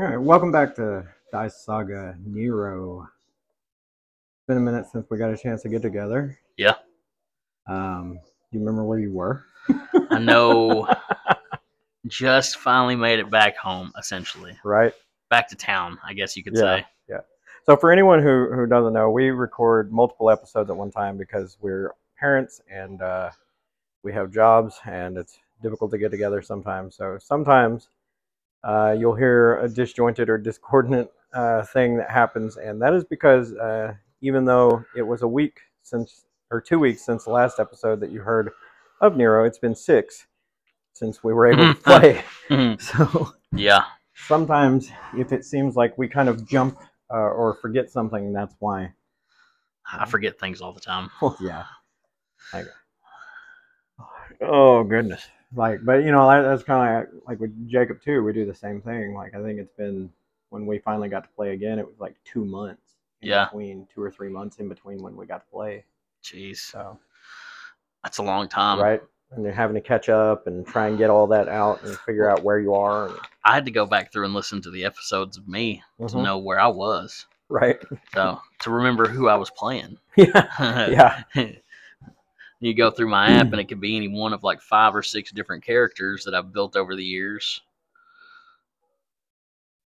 All 0.00 0.06
right, 0.06 0.16
welcome 0.16 0.50
back 0.50 0.74
to 0.76 1.06
Dice 1.30 1.62
Saga 1.62 2.16
Nero. 2.24 3.02
It's 3.02 4.46
been 4.48 4.56
a 4.56 4.60
minute 4.60 4.86
since 4.90 5.04
we 5.10 5.18
got 5.18 5.28
a 5.28 5.36
chance 5.36 5.60
to 5.60 5.68
get 5.68 5.82
together. 5.82 6.38
Yeah. 6.56 6.76
Um, 7.66 8.18
do 8.50 8.58
you 8.58 8.60
remember 8.60 8.82
where 8.82 8.98
you 8.98 9.12
were? 9.12 9.44
I 10.10 10.18
know. 10.18 10.88
just 12.06 12.56
finally 12.56 12.96
made 12.96 13.18
it 13.18 13.28
back 13.28 13.58
home, 13.58 13.92
essentially. 13.98 14.56
Right. 14.64 14.94
Back 15.28 15.50
to 15.50 15.54
town, 15.54 15.98
I 16.02 16.14
guess 16.14 16.34
you 16.34 16.44
could 16.44 16.56
say. 16.56 16.86
Yeah. 17.06 17.18
say. 17.18 17.24
So 17.66 17.76
for 17.76 17.92
anyone 17.92 18.22
who 18.22 18.50
who 18.54 18.66
doesn't 18.66 18.94
know, 18.94 19.10
we 19.10 19.28
record 19.28 19.92
multiple 19.92 20.30
episodes 20.30 20.70
at 20.70 20.76
one 20.78 20.90
time 20.90 21.18
because 21.18 21.58
we're 21.60 21.92
parents 22.18 22.62
and 22.72 23.02
uh, 23.02 23.32
we 24.02 24.14
have 24.14 24.32
jobs, 24.32 24.80
and 24.86 25.18
it's 25.18 25.40
difficult 25.62 25.90
to 25.90 25.98
get 25.98 26.10
together 26.10 26.40
sometimes. 26.40 26.96
So 26.96 27.18
sometimes 27.20 27.90
uh, 28.64 28.94
you'll 28.98 29.14
hear 29.14 29.58
a 29.60 29.68
disjointed 29.68 30.28
or 30.28 30.38
discordant 30.38 31.08
uh, 31.32 31.62
thing 31.62 31.96
that 31.96 32.10
happens, 32.10 32.56
and 32.56 32.80
that 32.82 32.92
is 32.94 33.04
because 33.04 33.52
uh, 33.54 33.94
even 34.20 34.44
though 34.44 34.84
it 34.96 35.02
was 35.02 35.22
a 35.22 35.28
week 35.28 35.60
since 35.82 36.24
or 36.50 36.60
two 36.60 36.78
weeks 36.78 37.04
since 37.04 37.24
the 37.24 37.30
last 37.30 37.58
episode 37.60 38.00
that 38.00 38.10
you 38.10 38.20
heard 38.20 38.50
of 39.00 39.16
Nero, 39.16 39.44
it's 39.44 39.58
been 39.58 39.74
six 39.74 40.26
since 40.92 41.22
we 41.24 41.32
were 41.32 41.46
able 41.46 41.74
to 41.74 41.80
play. 41.82 42.22
Mhm. 42.48 42.80
So 42.80 43.32
yeah. 43.52 43.84
sometimes 44.14 44.90
if 45.16 45.32
it 45.32 45.44
seems 45.44 45.76
like 45.76 45.96
we 45.96 46.08
kind 46.08 46.28
of 46.28 46.46
jump 46.48 46.78
uh, 47.12 47.16
or 47.16 47.54
forget 47.54 47.90
something, 47.90 48.32
that's 48.32 48.54
why. 48.58 48.92
I 49.92 50.06
forget 50.06 50.38
things 50.38 50.60
all 50.60 50.72
the 50.72 50.80
time. 50.80 51.10
Well, 51.20 51.36
yeah. 51.40 51.64
Like, 52.52 52.66
oh 54.40 54.84
goodness. 54.84 55.22
Like, 55.54 55.80
but 55.84 56.04
you 56.04 56.12
know, 56.12 56.28
that, 56.28 56.42
that's 56.42 56.62
kind 56.62 56.80
of 57.06 57.12
like, 57.14 57.22
like 57.28 57.40
with 57.40 57.68
Jacob 57.68 58.00
too. 58.02 58.22
We 58.22 58.32
do 58.32 58.46
the 58.46 58.54
same 58.54 58.80
thing. 58.80 59.14
Like, 59.14 59.34
I 59.34 59.42
think 59.42 59.58
it's 59.58 59.72
been 59.76 60.10
when 60.50 60.66
we 60.66 60.78
finally 60.78 61.08
got 61.08 61.24
to 61.24 61.30
play 61.30 61.52
again. 61.52 61.78
It 61.78 61.86
was 61.86 61.98
like 61.98 62.14
two 62.24 62.44
months. 62.44 62.94
Yeah. 63.20 63.46
Between 63.46 63.86
two 63.92 64.00
or 64.02 64.10
three 64.10 64.28
months 64.30 64.58
in 64.58 64.68
between 64.68 65.02
when 65.02 65.16
we 65.16 65.26
got 65.26 65.44
to 65.44 65.50
play. 65.52 65.84
Jeez. 66.22 66.58
So 66.58 66.98
That's 68.02 68.18
a 68.18 68.22
long 68.22 68.48
time. 68.48 68.78
right, 68.80 69.02
and 69.32 69.44
you're 69.44 69.52
having 69.52 69.74
to 69.74 69.80
catch 69.80 70.08
up 70.08 70.46
and 70.46 70.66
try 70.66 70.86
and 70.88 70.96
get 70.96 71.10
all 71.10 71.26
that 71.26 71.48
out 71.48 71.82
and 71.82 71.98
figure 71.98 72.30
out 72.30 72.42
where 72.42 72.58
you 72.60 72.74
are. 72.74 73.08
And, 73.08 73.16
I 73.44 73.54
had 73.54 73.64
to 73.66 73.70
go 73.70 73.84
back 73.86 74.12
through 74.12 74.24
and 74.26 74.34
listen 74.34 74.62
to 74.62 74.70
the 74.70 74.84
episodes 74.84 75.36
of 75.36 75.46
me 75.48 75.82
to 75.98 76.04
Mhm. 76.04 76.22
know 76.24 76.38
where 76.38 76.60
I 76.60 76.68
was. 76.68 77.26
Right. 77.48 77.78
So 78.14 78.40
to 78.60 78.70
remember 78.70 79.06
who 79.08 79.28
I 79.28 79.34
was 79.36 79.50
playing. 79.50 79.98
Yeah. 80.16 81.22
Yeah. 81.34 81.52
you 82.60 82.74
go 82.74 82.90
through 82.90 83.08
my 83.08 83.30
app 83.30 83.52
and 83.52 83.60
it 83.60 83.68
could 83.68 83.80
be 83.80 83.96
any 83.96 84.08
one 84.08 84.32
of 84.32 84.44
like 84.44 84.60
five 84.60 84.94
or 84.94 85.02
six 85.02 85.32
different 85.32 85.64
characters 85.64 86.24
that 86.24 86.34
I've 86.34 86.52
built 86.52 86.76
over 86.76 86.94
the 86.94 87.04
years. 87.04 87.60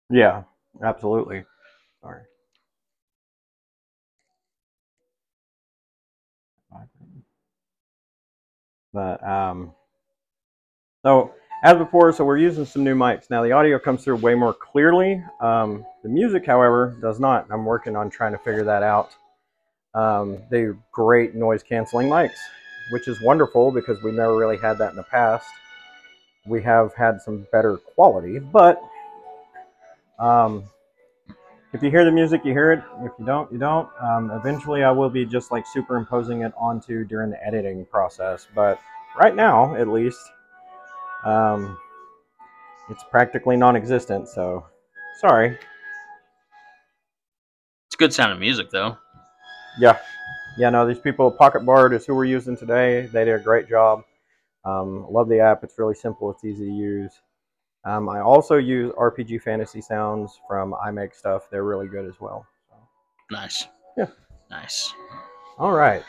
Yeah. 0.09 0.43
Absolutely. 0.83 1.43
Sorry. 2.01 2.21
But 8.93 9.23
um, 9.25 9.73
so 11.03 11.33
as 11.63 11.77
before, 11.77 12.11
so 12.11 12.25
we're 12.25 12.37
using 12.37 12.65
some 12.65 12.83
new 12.83 12.95
mics 12.95 13.29
now. 13.29 13.41
The 13.41 13.53
audio 13.53 13.79
comes 13.79 14.03
through 14.03 14.17
way 14.17 14.35
more 14.35 14.53
clearly. 14.53 15.23
Um, 15.39 15.85
the 16.03 16.09
music, 16.09 16.45
however, 16.45 16.97
does 17.01 17.19
not. 17.19 17.47
I'm 17.51 17.63
working 17.63 17.95
on 17.95 18.09
trying 18.09 18.33
to 18.33 18.37
figure 18.37 18.65
that 18.65 18.83
out. 18.83 19.15
Um, 19.93 20.39
they're 20.49 20.77
great 20.91 21.35
noise 21.35 21.63
canceling 21.63 22.07
mics, 22.07 22.37
which 22.91 23.07
is 23.07 23.21
wonderful 23.21 23.71
because 23.71 24.01
we 24.03 24.11
never 24.11 24.35
really 24.35 24.57
had 24.57 24.77
that 24.77 24.91
in 24.91 24.95
the 24.95 25.03
past. 25.03 25.47
We 26.45 26.61
have 26.63 26.93
had 26.95 27.21
some 27.21 27.45
better 27.51 27.77
quality, 27.77 28.39
but 28.39 28.81
um, 30.17 30.63
if 31.73 31.81
you 31.81 31.89
hear 31.89 32.03
the 32.03 32.11
music, 32.11 32.41
you 32.43 32.51
hear 32.51 32.71
it. 32.71 32.83
If 33.01 33.11
you 33.17 33.25
don't, 33.25 33.51
you 33.51 33.57
don't. 33.57 33.87
Um, 34.01 34.31
eventually, 34.31 34.83
I 34.83 34.91
will 34.91 35.09
be 35.09 35.25
just 35.25 35.51
like 35.51 35.65
superimposing 35.65 36.41
it 36.41 36.51
onto 36.57 37.05
during 37.05 37.29
the 37.29 37.45
editing 37.45 37.85
process. 37.85 38.47
But 38.53 38.79
right 39.17 39.35
now, 39.35 39.75
at 39.75 39.87
least, 39.87 40.19
um, 41.23 41.77
it's 42.89 43.03
practically 43.09 43.55
non-existent. 43.55 44.27
So, 44.27 44.65
sorry. 45.19 45.57
It's 47.87 47.95
good 47.95 48.13
sound 48.13 48.31
sounding 48.31 48.39
music 48.39 48.69
though. 48.69 48.97
Yeah, 49.81 49.97
yeah. 50.57 50.69
No, 50.69 50.87
these 50.87 50.99
people, 50.99 51.31
Pocket 51.31 51.65
Bard 51.65 51.93
is 51.93 52.05
who 52.05 52.13
we're 52.15 52.25
using 52.25 52.55
today. 52.55 53.07
They 53.07 53.25
did 53.25 53.35
a 53.35 53.43
great 53.43 53.67
job. 53.67 54.03
Um, 54.63 55.07
love 55.09 55.27
the 55.27 55.39
app. 55.39 55.63
It's 55.63 55.79
really 55.79 55.95
simple. 55.95 56.29
It's 56.29 56.45
easy 56.45 56.65
to 56.65 56.71
use. 56.71 57.11
Um, 57.83 58.07
I 58.07 58.21
also 58.21 58.57
use 58.57 58.93
RPG 58.93 59.41
Fantasy 59.41 59.81
Sounds 59.81 60.39
from 60.47 60.75
iMake 60.85 61.15
Stuff. 61.15 61.49
They're 61.49 61.63
really 61.63 61.87
good 61.87 62.05
as 62.05 62.13
well. 62.21 62.45
So. 62.69 62.75
Nice. 63.31 63.67
Yeah. 63.97 64.05
Nice. 64.51 64.93
All 65.57 65.71
right, 65.71 66.03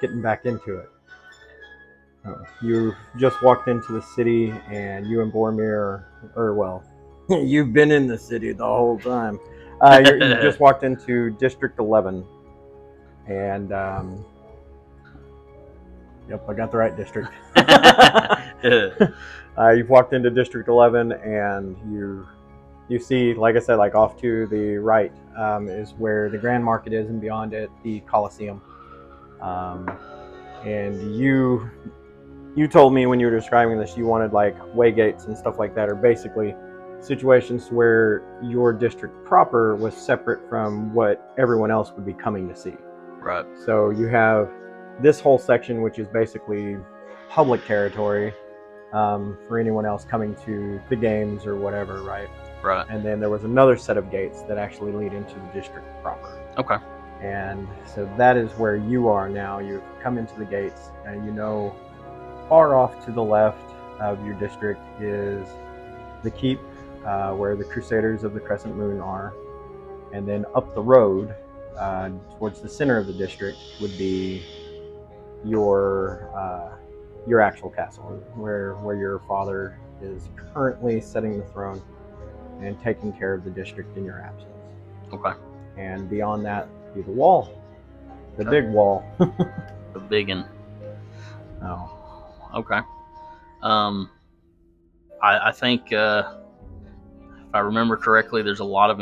getting 0.00 0.20
back 0.20 0.44
into 0.44 0.78
it. 0.78 0.88
Oh, 2.26 2.44
you 2.62 2.94
just 3.16 3.42
walked 3.42 3.68
into 3.68 3.92
the 3.92 4.02
city, 4.02 4.50
and 4.70 5.06
you 5.06 5.22
and 5.22 5.32
Boromir, 5.32 6.04
or 6.36 6.54
well, 6.54 6.84
you've 7.30 7.72
been 7.72 7.90
in 7.90 8.06
the 8.06 8.18
city 8.18 8.52
the 8.52 8.64
whole 8.64 8.98
time. 8.98 9.40
Uh, 9.80 10.02
you 10.04 10.18
just 10.42 10.60
walked 10.60 10.84
into 10.84 11.30
District 11.38 11.78
11, 11.78 12.24
and 13.28 13.72
um, 13.72 14.24
yep, 16.28 16.44
I 16.48 16.54
got 16.54 16.72
the 16.72 16.78
right 16.78 16.96
district. 16.96 17.30
uh, 19.58 19.70
you've 19.70 19.88
walked 19.88 20.12
into 20.12 20.30
District 20.30 20.68
11, 20.68 21.12
and 21.12 21.76
you 21.92 22.26
you 22.88 22.98
see, 22.98 23.34
like 23.34 23.54
I 23.54 23.58
said, 23.58 23.76
like 23.76 23.94
off 23.94 24.18
to 24.22 24.46
the 24.46 24.78
right 24.78 25.12
um, 25.36 25.68
is 25.68 25.92
where 25.98 26.30
the 26.30 26.38
Grand 26.38 26.64
Market 26.64 26.92
is, 26.94 27.08
and 27.08 27.20
beyond 27.20 27.52
it, 27.52 27.70
the 27.84 28.00
Coliseum. 28.00 28.62
Um, 29.42 29.90
and 30.64 31.14
you 31.14 31.70
you 32.56 32.66
told 32.66 32.94
me 32.94 33.06
when 33.06 33.20
you 33.20 33.26
were 33.26 33.36
describing 33.36 33.78
this, 33.78 33.96
you 33.96 34.06
wanted 34.06 34.32
like 34.32 34.56
way 34.74 34.90
gates 34.90 35.26
and 35.26 35.36
stuff 35.36 35.58
like 35.58 35.74
that, 35.74 35.88
or 35.88 35.94
basically 35.94 36.54
situations 37.00 37.70
where 37.70 38.22
your 38.42 38.72
district 38.72 39.24
proper 39.24 39.76
was 39.76 39.94
separate 39.94 40.48
from 40.48 40.92
what 40.92 41.32
everyone 41.38 41.70
else 41.70 41.92
would 41.92 42.06
be 42.06 42.14
coming 42.14 42.48
to 42.48 42.56
see. 42.56 42.74
Right. 43.28 43.46
So 43.64 43.90
you 43.90 44.06
have 44.06 44.50
this 45.00 45.20
whole 45.20 45.38
section, 45.38 45.82
which 45.82 45.98
is 45.98 46.08
basically 46.08 46.76
public 47.28 47.64
territory 47.66 48.34
um, 48.92 49.38
for 49.46 49.58
anyone 49.58 49.84
else 49.84 50.04
coming 50.04 50.34
to 50.46 50.80
the 50.88 50.96
games 50.96 51.46
or 51.46 51.56
whatever, 51.56 52.02
right? 52.02 52.28
Right. 52.62 52.86
And 52.88 53.04
then 53.04 53.20
there 53.20 53.30
was 53.30 53.44
another 53.44 53.76
set 53.76 53.96
of 53.96 54.10
gates 54.10 54.42
that 54.42 54.58
actually 54.58 54.92
lead 54.92 55.12
into 55.12 55.34
the 55.34 55.50
district 55.52 55.86
proper. 56.02 56.40
Okay. 56.56 56.76
And 57.20 57.68
so 57.84 58.10
that 58.16 58.36
is 58.36 58.50
where 58.52 58.76
you 58.76 59.08
are 59.08 59.28
now. 59.28 59.58
You've 59.58 59.82
come 60.02 60.18
into 60.18 60.36
the 60.38 60.44
gates, 60.44 60.90
and 61.04 61.24
you 61.24 61.32
know 61.32 61.74
far 62.48 62.74
off 62.74 63.04
to 63.04 63.12
the 63.12 63.22
left 63.22 63.70
of 64.00 64.24
your 64.24 64.34
district 64.34 64.80
is 65.00 65.46
the 66.22 66.30
keep, 66.30 66.60
uh, 67.04 67.32
where 67.32 67.56
the 67.56 67.64
Crusaders 67.64 68.24
of 68.24 68.34
the 68.34 68.40
Crescent 68.40 68.76
Moon 68.76 69.00
are. 69.00 69.34
And 70.12 70.26
then 70.26 70.46
up 70.54 70.74
the 70.74 70.82
road, 70.82 71.34
uh, 71.78 72.10
towards 72.38 72.60
the 72.60 72.68
center 72.68 72.98
of 72.98 73.06
the 73.06 73.12
district, 73.12 73.58
would 73.80 73.96
be 73.98 74.42
your 75.44 76.30
uh, 76.36 76.76
your 77.26 77.40
actual 77.40 77.70
castle, 77.70 78.04
where 78.34 78.74
where 78.76 78.96
your 78.96 79.20
father 79.28 79.78
is 80.02 80.28
currently 80.52 81.00
setting 81.00 81.38
the 81.38 81.44
throne 81.46 81.82
and 82.60 82.80
taking 82.82 83.12
care 83.12 83.34
of 83.34 83.44
the 83.44 83.50
district 83.50 83.96
in 83.96 84.04
your 84.04 84.20
absence 84.20 84.50
Okay. 85.12 85.32
and 85.76 86.08
beyond 86.10 86.44
that 86.44 86.68
be 86.94 87.02
the 87.02 87.10
wall 87.10 87.60
the 88.36 88.42
Okay. 88.46 88.60
big 88.60 88.70
wall 88.70 89.04
The 89.92 90.00
big 90.00 90.28
one. 90.28 90.44
oh 91.62 91.90
Okay. 92.54 92.80
Um, 93.62 94.10
I, 95.22 95.48
I 95.48 95.52
think 95.52 95.92
uh, 95.92 96.34
if 97.48 97.54
I 97.54 97.58
remember 97.60 97.96
correctly, 97.96 98.42
there's 98.42 98.60
a 98.60 98.64
lot 98.64 98.90
of 98.90 99.00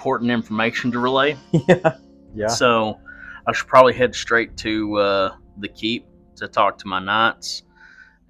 important 0.00 0.30
information 0.30 0.90
to 0.90 0.98
relay. 0.98 1.36
yeah 1.68 1.96
yeah 2.34 2.46
So 2.46 2.98
I 3.46 3.52
should 3.52 3.66
probably 3.66 3.92
head 3.92 4.14
straight 4.14 4.56
to 4.58 4.96
uh, 4.96 5.34
the 5.58 5.68
keep 5.68 6.06
to 6.36 6.48
talk 6.48 6.78
to 6.78 6.86
my 6.88 7.00
knights 7.00 7.64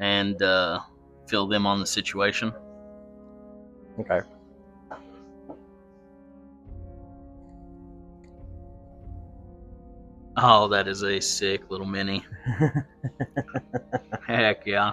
and 0.01 0.43
uh, 0.43 0.81
fill 1.29 1.47
them 1.47 1.67
on 1.67 1.79
the 1.79 1.87
situation. 1.87 2.53
okay 4.01 4.21
Oh, 10.37 10.69
that 10.69 10.89
is 10.89 11.03
a 11.03 11.21
sick 11.21 11.71
little 11.71 11.87
mini. 11.87 12.25
Heck 14.27 14.65
yeah. 14.65 14.93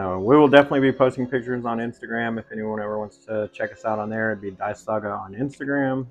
So 0.00 0.18
we 0.18 0.34
will 0.34 0.48
definitely 0.48 0.80
be 0.80 0.90
posting 0.90 1.26
pictures 1.26 1.66
on 1.66 1.76
instagram 1.78 2.38
if 2.38 2.46
anyone 2.50 2.80
ever 2.80 2.98
wants 2.98 3.18
to 3.18 3.50
check 3.52 3.70
us 3.70 3.84
out 3.84 3.98
on 3.98 4.08
there 4.08 4.32
it'd 4.32 4.40
be 4.40 4.50
dice 4.50 4.82
saga 4.82 5.08
on 5.08 5.34
instagram 5.34 6.06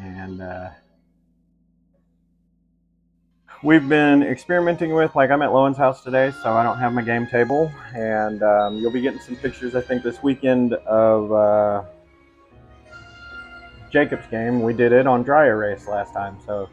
and 0.00 0.42
uh 0.42 0.68
we've 3.62 3.88
been 3.88 4.22
experimenting 4.22 4.94
with. 4.94 5.16
Like 5.16 5.30
I'm 5.30 5.42
at 5.42 5.52
Lowen's 5.52 5.76
house 5.76 6.02
today, 6.04 6.32
so 6.42 6.52
I 6.52 6.62
don't 6.62 6.78
have 6.78 6.92
my 6.92 7.02
game 7.02 7.26
table, 7.26 7.72
and 7.94 8.42
um, 8.42 8.76
you'll 8.76 8.92
be 8.92 9.00
getting 9.00 9.20
some 9.20 9.36
pictures. 9.36 9.74
I 9.74 9.80
think 9.80 10.02
this 10.02 10.22
weekend 10.22 10.74
of 10.74 11.32
uh, 11.32 11.82
Jacob's 13.90 14.26
game. 14.28 14.62
We 14.62 14.74
did 14.74 14.92
it 14.92 15.06
on 15.06 15.22
dry 15.22 15.46
erase 15.46 15.88
last 15.88 16.12
time, 16.12 16.38
so 16.46 16.68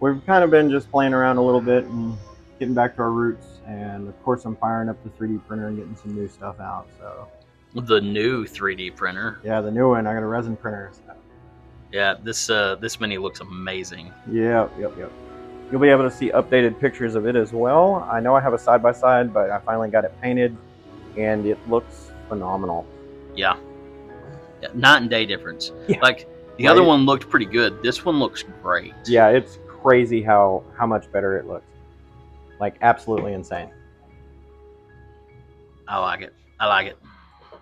we've 0.00 0.24
kind 0.26 0.44
of 0.44 0.50
been 0.50 0.70
just 0.70 0.90
playing 0.90 1.14
around 1.14 1.38
a 1.38 1.42
little 1.42 1.60
bit 1.60 1.84
and 1.84 2.18
getting 2.58 2.74
back 2.74 2.96
to 2.96 3.02
our 3.02 3.10
roots. 3.10 3.46
And 3.66 4.08
of 4.08 4.22
course, 4.22 4.44
I'm 4.44 4.56
firing 4.56 4.88
up 4.88 4.96
the 5.04 5.10
3D 5.10 5.46
printer 5.46 5.68
and 5.68 5.76
getting 5.76 5.96
some 5.96 6.14
new 6.14 6.28
stuff 6.28 6.60
out. 6.60 6.86
So 6.98 7.28
The 7.74 8.00
new 8.00 8.44
3D 8.46 8.94
printer. 8.96 9.38
yeah, 9.44 9.60
the 9.60 9.70
new 9.70 9.88
one. 9.90 10.06
I 10.06 10.14
got 10.14 10.22
a 10.22 10.26
resin 10.26 10.56
printer. 10.56 10.90
So. 10.94 11.12
Yeah, 11.92 12.14
this 12.22 12.50
uh, 12.50 12.76
this 12.76 12.98
mini 13.00 13.16
looks 13.18 13.40
amazing. 13.40 14.12
Yeah, 14.30 14.68
yep, 14.78 14.92
yep. 14.98 15.10
You'll 15.70 15.80
be 15.80 15.88
able 15.88 16.04
to 16.08 16.10
see 16.10 16.30
updated 16.30 16.78
pictures 16.80 17.14
of 17.14 17.26
it 17.26 17.34
as 17.36 17.52
well. 17.52 18.06
I 18.10 18.20
know 18.20 18.34
I 18.36 18.40
have 18.40 18.52
a 18.54 18.58
side 18.58 18.82
by 18.82 18.92
side, 18.92 19.32
but 19.32 19.50
I 19.50 19.58
finally 19.60 19.88
got 19.88 20.04
it 20.04 20.12
painted, 20.20 20.56
and 21.16 21.44
it 21.46 21.58
looks 21.68 22.10
phenomenal. 22.28 22.86
Yeah. 23.36 23.56
yeah 24.62 24.68
night 24.74 24.98
and 25.02 25.10
day 25.10 25.26
difference. 25.26 25.72
Yeah. 25.88 26.00
Like 26.02 26.28
the 26.58 26.66
other 26.68 26.82
one 26.82 27.04
looked 27.04 27.28
pretty 27.28 27.46
good. 27.46 27.82
This 27.82 28.04
one 28.04 28.18
looks 28.18 28.44
great. 28.62 28.92
Yeah, 29.06 29.28
it's 29.28 29.58
crazy 29.66 30.22
how 30.22 30.64
how 30.76 30.86
much 30.86 31.10
better 31.12 31.36
it 31.38 31.46
looks. 31.46 31.66
Like 32.60 32.76
absolutely 32.82 33.32
insane. 33.32 33.70
I 35.88 35.98
like 35.98 36.22
it. 36.22 36.34
I 36.58 36.66
like 36.66 36.86
it. 36.88 36.98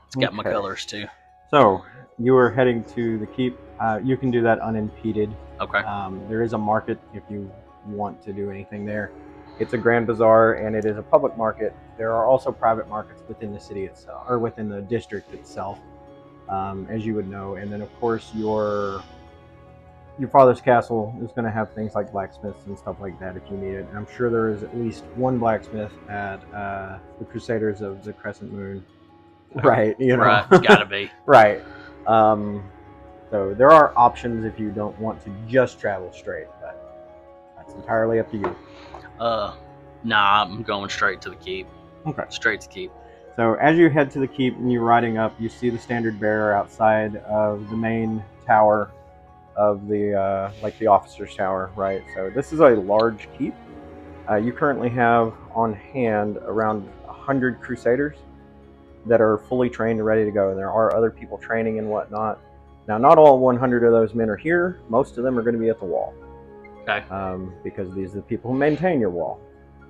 It's 0.07 0.17
got 0.17 0.35
my 0.35 0.43
colors 0.43 0.87
too. 0.87 1.07
So 1.51 1.85
you 2.19 2.37
are 2.37 2.51
heading 2.51 2.85
to 2.95 3.19
the 3.19 3.27
keep. 3.27 3.59
Uh, 3.81 4.01
you 4.03 4.17
can 4.17 4.31
do 4.31 4.43
that 4.43 4.61
unimpeded. 4.61 5.35
Okay. 5.61 5.79
Um, 5.79 6.23
there 6.29 6.43
is 6.43 6.53
a 6.53 6.59
market 6.59 6.99
if 7.13 7.23
you 7.29 7.51
want 7.87 8.23
to 8.23 8.33
do 8.33 8.51
anything 8.51 8.87
there. 8.87 9.11
It's 9.59 9.73
a 9.73 9.79
grand 9.79 10.07
bazaar 10.07 10.55
and 10.55 10.75
it 10.75 10.85
is 10.85 10.97
a 10.97 11.03
public 11.03 11.37
market. 11.37 11.75
There 11.97 12.13
are 12.13 12.27
also 12.27 12.51
private 12.51 12.89
markets 12.89 13.23
within 13.29 13.53
the 13.53 13.61
city 13.61 13.85
itself 13.85 14.25
or 14.29 14.39
within 14.39 14.69
the 14.69 14.83
district 14.83 15.33
itself, 15.33 15.79
um, 16.49 16.87
as 16.91 17.07
you 17.07 17.15
would 17.15 17.29
know. 17.29 17.55
And 17.55 17.73
then 17.73 17.81
of 17.81 18.01
course 18.01 18.31
your 18.35 19.03
your 20.19 20.29
father's 20.29 20.61
castle 20.61 21.15
is 21.23 21.33
going 21.33 21.45
to 21.45 21.51
have 21.51 21.73
things 21.73 21.95
like 21.95 22.13
blacksmiths 22.13 22.67
and 22.67 22.79
stuff 22.79 22.97
like 23.01 23.19
that 23.19 23.37
if 23.37 23.43
you 23.51 23.57
need 23.57 23.75
it. 23.75 23.87
And 23.89 23.99
I'm 23.99 24.07
sure 24.17 24.31
there 24.31 24.51
is 24.51 24.63
at 24.63 24.77
least 24.77 25.05
one 25.17 25.39
blacksmith 25.39 25.93
at 26.09 26.41
uh, 26.55 26.99
the 27.19 27.25
Crusaders 27.25 27.81
of 27.81 28.05
the 28.05 28.13
Crescent 28.13 28.53
Moon. 28.53 28.85
Right, 29.63 29.95
you 30.01 30.17
know. 30.17 30.25
Right. 30.25 30.49
Gotta 30.65 30.85
be. 30.85 31.09
Right. 31.27 31.63
Um, 32.09 32.69
so 33.31 33.55
there 33.55 33.71
are 33.71 33.93
options 33.97 34.45
if 34.45 34.59
you 34.59 34.73
don't 34.73 34.99
want 34.99 35.23
to 35.23 35.31
just 35.47 35.79
travel 35.79 36.13
straight, 36.13 36.49
but 36.61 37.15
that's 37.57 37.73
entirely 37.75 38.19
up 38.19 38.29
to 38.33 38.37
you. 38.37 38.57
Uh, 39.21 39.55
nah, 40.03 40.43
I'm 40.43 40.65
going 40.65 40.91
straight 40.91 41.21
to 41.21 41.31
the 41.31 41.37
keep. 41.37 41.69
Okay. 42.05 42.25
Straight 42.31 42.63
to 42.63 42.69
keep. 42.69 42.91
So 43.37 43.55
as 43.55 43.79
you 43.79 43.91
head 43.91 44.11
to 44.13 44.19
the 44.19 44.27
keep 44.27 44.57
and 44.57 44.73
you're 44.73 44.83
riding 44.83 45.19
up, 45.19 45.41
you 45.41 45.49
see 45.49 45.71
the 45.71 45.79
standard 45.79 46.19
bearer 46.19 46.53
outside 46.53 47.17
of 47.19 47.71
the 47.71 47.77
main 47.77 48.25
tower 48.47 48.91
of 49.57 49.89
the 49.89 50.15
uh, 50.15 50.53
like 50.63 50.79
the 50.79 50.87
officer's 50.87 51.35
tower, 51.35 51.71
right? 51.77 52.03
So 52.15 52.31
this 52.31 52.53
is 52.53 52.61
a 52.61 52.71
large 52.71 53.29
keep. 53.39 53.55
Uh, 54.29 54.37
you 54.37 54.53
currently 54.53 54.89
have 54.89 55.35
on 55.55 55.75
hand 55.75 56.39
around 56.39 56.89
hundred 57.07 57.61
crusaders 57.61 58.17
that 59.07 59.21
are 59.21 59.39
fully 59.39 59.71
trained 59.71 59.99
and 59.99 60.07
ready 60.07 60.25
to 60.25 60.31
go, 60.31 60.51
and 60.51 60.59
there 60.59 60.71
are 60.71 60.95
other 60.95 61.11
people 61.11 61.39
training 61.39 61.79
and 61.79 61.89
whatnot. 61.89 62.41
Now, 62.87 62.99
not 62.99 63.17
all 63.17 63.39
100 63.39 63.83
of 63.85 63.93
those 63.93 64.15
men 64.15 64.29
are 64.29 64.37
here. 64.37 64.81
Most 64.89 65.17
of 65.17 65.25
them 65.25 65.39
are 65.39 65.43
going 65.43 65.55
to 65.55 65.61
be 65.61 65.71
at 65.71 65.79
the 65.79 65.87
wall. 65.87 66.15
Okay. 66.83 67.07
Um, 67.09 67.55
because 67.65 67.95
these 67.95 68.13
are 68.13 68.17
the 68.17 68.23
people 68.23 68.53
who 68.53 68.59
maintain 68.59 69.01
your 69.01 69.11
wall. 69.11 69.41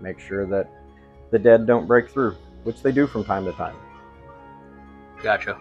Make 0.01 0.21
sure 0.21 0.47
that 0.47 0.71
the 1.31 1.39
dead 1.39 1.67
don't 1.67 1.87
break 1.87 2.09
through, 2.09 2.37
which 2.63 2.83
they 2.83 2.93
do 2.93 3.07
from 3.07 3.25
time 3.25 3.45
to 3.47 3.53
time. 3.53 3.75
Gotcha. 5.23 5.59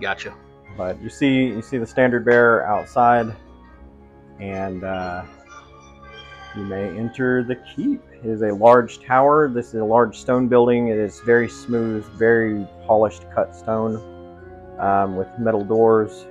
Gotcha. 0.00 0.34
But 0.76 1.00
you 1.02 1.08
see, 1.08 1.46
you 1.46 1.62
see 1.62 1.78
the 1.78 1.86
standard 1.86 2.24
bearer 2.24 2.64
outside, 2.66 3.34
and 4.40 4.84
uh, 4.84 5.24
you 6.56 6.64
may 6.64 6.88
enter 6.98 7.42
the 7.42 7.56
keep. 7.56 8.02
It 8.12 8.26
is 8.26 8.42
a 8.42 8.52
large 8.52 9.00
tower. 9.02 9.48
This 9.48 9.68
is 9.68 9.80
a 9.80 9.84
large 9.84 10.18
stone 10.18 10.48
building. 10.48 10.88
It 10.88 10.98
is 10.98 11.20
very 11.20 11.48
smooth, 11.48 12.04
very 12.18 12.66
polished 12.86 13.24
cut 13.34 13.54
stone 13.54 13.96
um, 14.78 15.16
with 15.16 15.28
metal 15.38 15.64
doors. 15.64 16.26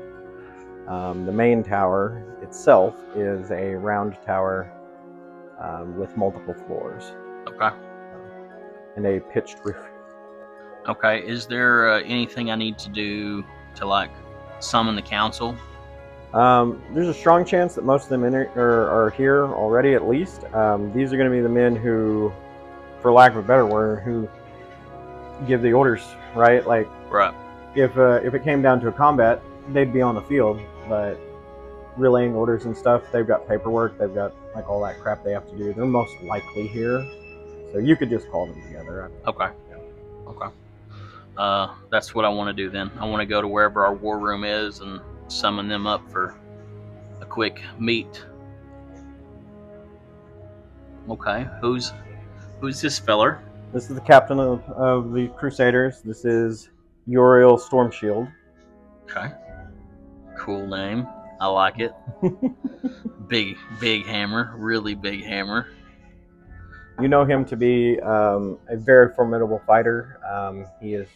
Um, 0.87 1.25
the 1.25 1.31
main 1.31 1.63
tower 1.63 2.23
itself 2.43 2.95
is 3.15 3.49
a 3.49 3.73
round 3.75 4.17
tower 4.25 4.71
um, 5.59 5.97
with 5.97 6.15
multiple 6.15 6.53
floors 6.53 7.13
Okay. 7.47 7.75
and 8.95 9.05
a 9.07 9.19
pitched 9.19 9.57
roof. 9.63 9.77
Okay. 10.87 11.25
Is 11.27 11.47
there 11.47 11.89
uh, 11.89 12.01
anything 12.01 12.51
I 12.51 12.55
need 12.55 12.77
to 12.79 12.89
do 12.89 13.43
to 13.75 13.87
like 13.87 14.11
summon 14.65 14.95
the 14.95 15.01
council? 15.01 15.55
Um, 16.33 16.81
there's 16.93 17.07
a 17.07 17.13
strong 17.13 17.45
chance 17.45 17.75
that 17.75 17.85
most 17.85 18.03
of 18.03 18.09
them 18.09 18.25
enter, 18.25 18.49
are, 18.57 18.89
are 19.05 19.09
here 19.11 19.45
already, 19.45 19.93
at 19.93 20.07
least. 20.07 20.43
Um, 20.53 20.91
these 20.93 21.13
are 21.13 21.17
going 21.17 21.29
to 21.29 21.35
be 21.35 21.41
the 21.41 21.47
men 21.49 21.75
who, 21.75 22.31
for 23.01 23.11
lack 23.11 23.31
of 23.31 23.37
a 23.37 23.41
better 23.43 23.65
word, 23.65 24.03
who 24.03 24.27
give 25.47 25.61
the 25.61 25.71
orders, 25.71 26.03
right? 26.35 26.65
Like, 26.67 26.87
Right. 27.09 27.33
if 27.75 27.97
uh, 27.97 28.19
if 28.23 28.33
it 28.33 28.43
came 28.43 28.61
down 28.61 28.81
to 28.81 28.87
a 28.89 28.91
combat, 28.91 29.41
they'd 29.69 29.93
be 29.93 30.01
on 30.01 30.15
the 30.15 30.21
field, 30.23 30.59
but 30.89 31.17
relaying 31.97 32.35
orders 32.35 32.65
and 32.65 32.75
stuff, 32.75 33.03
they've 33.13 33.27
got 33.27 33.47
paperwork, 33.47 33.97
they've 33.97 34.13
got 34.13 34.33
like 34.53 34.67
all 34.69 34.81
that 34.83 34.99
crap 34.99 35.23
they 35.23 35.31
have 35.31 35.49
to 35.49 35.57
do. 35.57 35.73
They're 35.73 35.85
most 35.85 36.13
likely 36.23 36.67
here, 36.67 37.05
so 37.71 37.77
you 37.79 37.95
could 37.95 38.09
just 38.09 38.29
call 38.29 38.47
them 38.47 38.61
together. 38.63 39.09
Okay. 39.27 39.47
Okay. 40.27 40.47
Uh, 41.37 41.75
that's 41.91 42.15
what 42.15 42.25
I 42.25 42.29
want 42.29 42.55
to 42.55 42.63
do 42.63 42.69
then. 42.69 42.89
I 42.99 43.05
want 43.05 43.21
to 43.21 43.25
go 43.25 43.41
to 43.41 43.47
wherever 43.47 43.85
our 43.85 43.93
war 43.93 44.19
room 44.19 44.43
is 44.43 44.79
and 44.79 44.99
summon 45.27 45.67
them 45.67 45.87
up 45.87 46.09
for 46.09 46.35
a 47.21 47.25
quick 47.25 47.61
meet. 47.79 48.25
Okay. 51.09 51.47
Who's 51.61 51.93
who's 52.59 52.81
this 52.81 52.97
feller? 52.97 53.41
This 53.73 53.89
is 53.89 53.95
the 53.95 54.01
captain 54.01 54.39
of, 54.39 54.63
of 54.69 55.11
the 55.13 55.27
Crusaders. 55.29 56.01
This 56.01 56.23
is 56.23 56.69
Uriel 57.05 57.57
Stormshield. 57.57 58.31
Okay. 59.03 59.31
Cool 60.37 60.67
name. 60.67 61.07
I 61.39 61.47
like 61.47 61.79
it. 61.79 61.93
big 63.27 63.57
big 63.79 64.05
hammer, 64.05 64.53
really 64.57 64.95
big 64.95 65.23
hammer. 65.23 65.67
You 67.01 67.09
know 67.09 67.25
him 67.25 67.43
to 67.45 67.57
be 67.57 67.99
um, 68.01 68.57
a 68.69 68.77
very 68.77 69.13
formidable 69.13 69.61
fighter. 69.67 70.19
Um, 70.29 70.65
he 70.81 70.93
is 70.93 71.09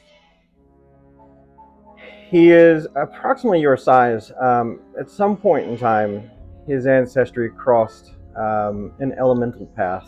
he 2.29 2.51
is 2.51 2.87
approximately 2.95 3.61
your 3.61 3.77
size. 3.77 4.31
Um, 4.39 4.81
at 4.99 5.09
some 5.09 5.35
point 5.37 5.67
in 5.67 5.77
time, 5.77 6.29
his 6.67 6.85
ancestry 6.85 7.49
crossed 7.49 8.13
um, 8.35 8.91
an 8.99 9.13
elemental 9.17 9.65
path, 9.67 10.07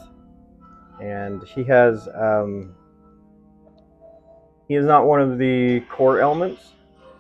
and 1.01 1.41
he 1.47 1.63
has 1.63 2.07
um, 2.15 2.75
he 4.67 4.75
is 4.75 4.85
not 4.85 5.05
one 5.05 5.21
of 5.21 5.37
the 5.37 5.79
core 5.89 6.19
elements, 6.19 6.73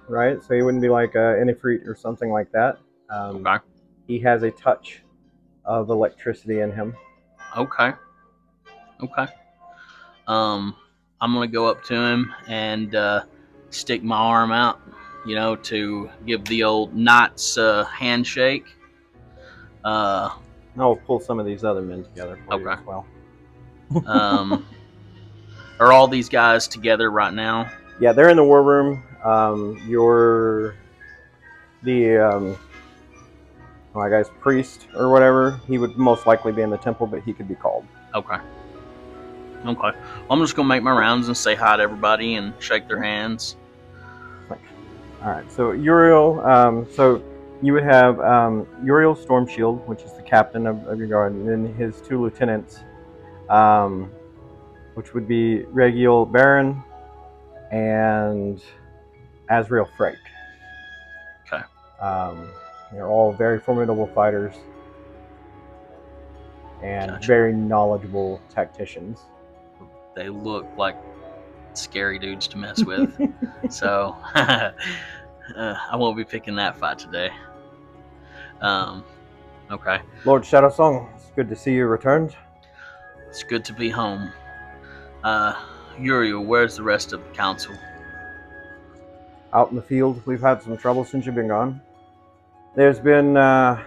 right? 0.07 0.43
So 0.43 0.53
he 0.53 0.61
wouldn't 0.61 0.81
be 0.81 0.89
like 0.89 1.15
a 1.15 1.35
Ifrit 1.41 1.87
or 1.87 1.95
something 1.95 2.29
like 2.29 2.51
that. 2.51 2.77
Um, 3.09 3.47
Okay. 3.47 3.63
he 4.07 4.19
has 4.19 4.43
a 4.43 4.51
touch 4.51 5.01
of 5.65 5.89
electricity 5.89 6.59
in 6.59 6.71
him. 6.71 6.95
Okay. 7.57 7.93
Okay. 9.01 9.27
Um, 10.27 10.75
I'm 11.19 11.33
gonna 11.33 11.47
go 11.47 11.67
up 11.67 11.83
to 11.85 11.95
him 11.95 12.33
and 12.47 12.95
uh, 12.95 13.23
stick 13.69 14.03
my 14.03 14.17
arm 14.17 14.51
out, 14.51 14.79
you 15.25 15.35
know, 15.35 15.55
to 15.55 16.09
give 16.25 16.45
the 16.45 16.63
old 16.63 16.95
Knight's 16.95 17.57
uh, 17.57 17.85
handshake. 17.85 18.65
Uh, 19.83 20.29
I'll 20.77 20.95
pull 20.95 21.19
some 21.19 21.39
of 21.39 21.45
these 21.45 21.63
other 21.63 21.81
men 21.81 22.03
together 22.03 22.39
for 22.47 22.59
you 22.59 22.69
as 22.69 22.79
well. 22.85 23.05
um, 24.05 24.65
are 25.79 25.91
all 25.91 26.07
these 26.07 26.29
guys 26.29 26.67
together 26.67 27.11
right 27.11 27.33
now? 27.33 27.69
Yeah, 27.99 28.13
they're 28.13 28.29
in 28.29 28.37
the 28.37 28.43
war 28.43 28.63
room. 28.63 29.03
Um, 29.23 29.81
you're 29.85 30.75
the 31.83 32.17
um, 32.17 32.57
I 33.95 34.09
guess 34.09 34.29
priest 34.39 34.87
or 34.95 35.09
whatever. 35.09 35.59
He 35.67 35.77
would 35.77 35.97
most 35.97 36.25
likely 36.25 36.51
be 36.51 36.61
in 36.61 36.69
the 36.69 36.77
temple, 36.77 37.07
but 37.07 37.21
he 37.23 37.33
could 37.33 37.47
be 37.47 37.55
called. 37.55 37.85
Okay. 38.15 38.37
Okay. 39.65 39.97
I'm 40.29 40.39
just 40.39 40.55
gonna 40.55 40.67
make 40.67 40.83
my 40.83 40.91
rounds 40.91 41.27
and 41.27 41.37
say 41.37 41.55
hi 41.55 41.77
to 41.77 41.83
everybody 41.83 42.35
and 42.35 42.53
shake 42.59 42.87
their 42.87 43.01
hands. 43.01 43.57
All 44.49 45.29
right. 45.29 45.51
So 45.51 45.71
Uriel. 45.71 46.41
Um, 46.41 46.87
so 46.91 47.23
you 47.61 47.73
would 47.73 47.83
have 47.83 48.19
um, 48.21 48.67
Uriel 48.83 49.15
Stormshield, 49.15 49.85
which 49.85 50.01
is 50.01 50.13
the 50.13 50.23
captain 50.23 50.65
of, 50.65 50.85
of 50.87 50.97
your 50.97 51.07
guard, 51.07 51.33
and 51.33 51.47
then 51.47 51.73
his 51.75 52.01
two 52.01 52.19
lieutenants, 52.21 52.79
um, 53.49 54.09
which 54.95 55.13
would 55.13 55.27
be 55.27 55.63
Regiel 55.71 56.25
Baron 56.31 56.81
and 57.71 58.63
Azrael 59.49 59.87
Frake. 59.97 60.15
Okay. 61.45 61.63
Um, 62.01 62.47
they're 62.91 63.07
all 63.07 63.31
very 63.31 63.59
formidable 63.59 64.07
fighters. 64.07 64.55
and 66.83 67.11
Gotcha. 67.11 67.27
very 67.27 67.53
knowledgeable 67.53 68.41
tacticians. 68.49 69.19
They 70.15 70.29
look 70.29 70.67
like 70.77 70.97
scary 71.73 72.19
dudes 72.19 72.47
to 72.49 72.57
mess 72.57 72.83
with. 72.83 73.15
so 73.69 74.15
uh, 74.35 74.71
I 75.55 75.95
won't 75.95 76.17
be 76.17 76.23
picking 76.23 76.55
that 76.55 76.77
fight 76.77 76.99
today. 76.99 77.29
Um, 78.61 79.03
okay, 79.71 80.01
Lord 80.25 80.43
Shadowsong, 80.43 81.09
it's 81.15 81.31
good 81.35 81.49
to 81.49 81.55
see 81.55 81.73
you 81.73 81.85
returned. 81.87 82.35
it's 83.27 83.43
good 83.43 83.65
to 83.65 83.73
be 83.73 83.89
home. 83.89 84.31
Uh, 85.23 85.53
Uriel, 85.99 86.43
where's 86.43 86.75
the 86.75 86.83
rest 86.83 87.13
of 87.13 87.23
the 87.23 87.29
council? 87.31 87.75
Out 89.53 89.69
in 89.69 89.75
the 89.75 89.81
field, 89.81 90.21
we've 90.25 90.41
had 90.41 90.61
some 90.61 90.77
trouble 90.77 91.03
since 91.03 91.25
you've 91.25 91.35
been 91.35 91.47
gone. 91.47 91.81
There's 92.75 92.99
been 92.99 93.35
uh, 93.35 93.83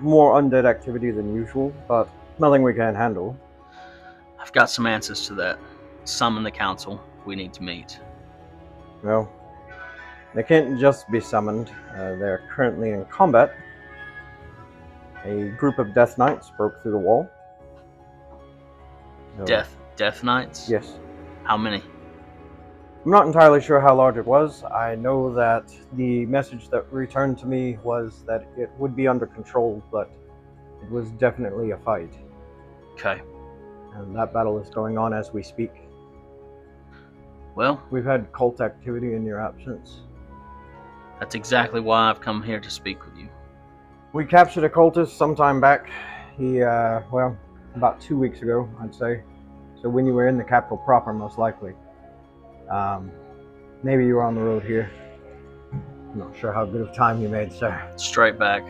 more 0.00 0.40
undead 0.40 0.64
activity 0.64 1.10
than 1.10 1.34
usual, 1.34 1.72
but 1.88 2.08
nothing 2.38 2.62
we 2.62 2.74
can't 2.74 2.96
handle. 2.96 3.36
I've 4.46 4.52
got 4.52 4.70
some 4.70 4.86
answers 4.86 5.26
to 5.26 5.34
that. 5.34 5.58
Summon 6.04 6.44
the 6.44 6.52
council. 6.52 7.02
We 7.24 7.34
need 7.34 7.52
to 7.54 7.64
meet. 7.64 7.98
Well, 9.02 9.28
they 10.36 10.44
can't 10.44 10.78
just 10.78 11.10
be 11.10 11.18
summoned. 11.18 11.70
Uh, 11.90 12.14
they're 12.14 12.48
currently 12.54 12.90
in 12.90 13.04
combat. 13.06 13.56
A 15.24 15.48
group 15.58 15.80
of 15.80 15.92
Death 15.94 16.16
Knights 16.16 16.52
broke 16.56 16.80
through 16.80 16.92
the 16.92 16.98
wall. 16.98 17.28
So- 19.36 19.46
Death, 19.46 19.76
Death 19.96 20.22
Knights. 20.22 20.70
Yes. 20.70 20.96
How 21.42 21.56
many? 21.56 21.82
I'm 23.04 23.10
not 23.10 23.26
entirely 23.26 23.60
sure 23.60 23.80
how 23.80 23.96
large 23.96 24.16
it 24.16 24.26
was. 24.26 24.62
I 24.62 24.94
know 24.94 25.34
that 25.34 25.74
the 25.94 26.24
message 26.26 26.68
that 26.68 26.84
returned 26.92 27.36
to 27.38 27.46
me 27.46 27.78
was 27.82 28.22
that 28.28 28.46
it 28.56 28.70
would 28.78 28.94
be 28.94 29.08
under 29.08 29.26
control, 29.26 29.82
but 29.90 30.08
it 30.84 30.88
was 30.88 31.10
definitely 31.12 31.72
a 31.72 31.78
fight. 31.78 32.14
Okay. 32.92 33.20
And 33.96 34.14
that 34.16 34.32
battle 34.32 34.58
is 34.58 34.68
going 34.70 34.98
on 34.98 35.12
as 35.14 35.32
we 35.32 35.42
speak. 35.42 35.72
Well, 37.54 37.82
We've 37.90 38.04
had 38.04 38.30
cult 38.32 38.60
activity 38.60 39.14
in 39.14 39.24
your 39.24 39.40
absence. 39.40 40.00
that's 41.18 41.34
exactly 41.34 41.80
why 41.80 42.10
I've 42.10 42.20
come 42.20 42.42
here 42.42 42.60
to 42.60 42.70
speak 42.70 43.04
with 43.06 43.16
you. 43.16 43.28
We 44.12 44.24
captured 44.26 44.64
a 44.64 44.68
cultist 44.68 45.16
sometime 45.16 45.60
back. 45.60 45.88
He, 46.36 46.62
uh, 46.62 47.00
well, 47.10 47.36
about 47.74 48.00
two 48.00 48.18
weeks 48.18 48.42
ago, 48.42 48.68
I'd 48.80 48.94
say. 48.94 49.22
So 49.80 49.88
when 49.88 50.04
you 50.06 50.12
were 50.12 50.28
in 50.28 50.36
the 50.36 50.44
capital 50.44 50.76
proper, 50.78 51.12
most 51.14 51.38
likely. 51.38 51.72
Um, 52.70 53.10
maybe 53.82 54.04
you 54.04 54.16
were 54.16 54.22
on 54.22 54.34
the 54.34 54.40
road 54.42 54.62
here. 54.64 54.90
I'm 55.72 56.18
not 56.18 56.36
sure 56.36 56.52
how 56.52 56.64
good 56.66 56.80
of 56.82 56.94
time 56.94 57.22
you 57.22 57.28
made, 57.28 57.52
sir. 57.52 57.90
Straight 57.96 58.38
back. 58.38 58.62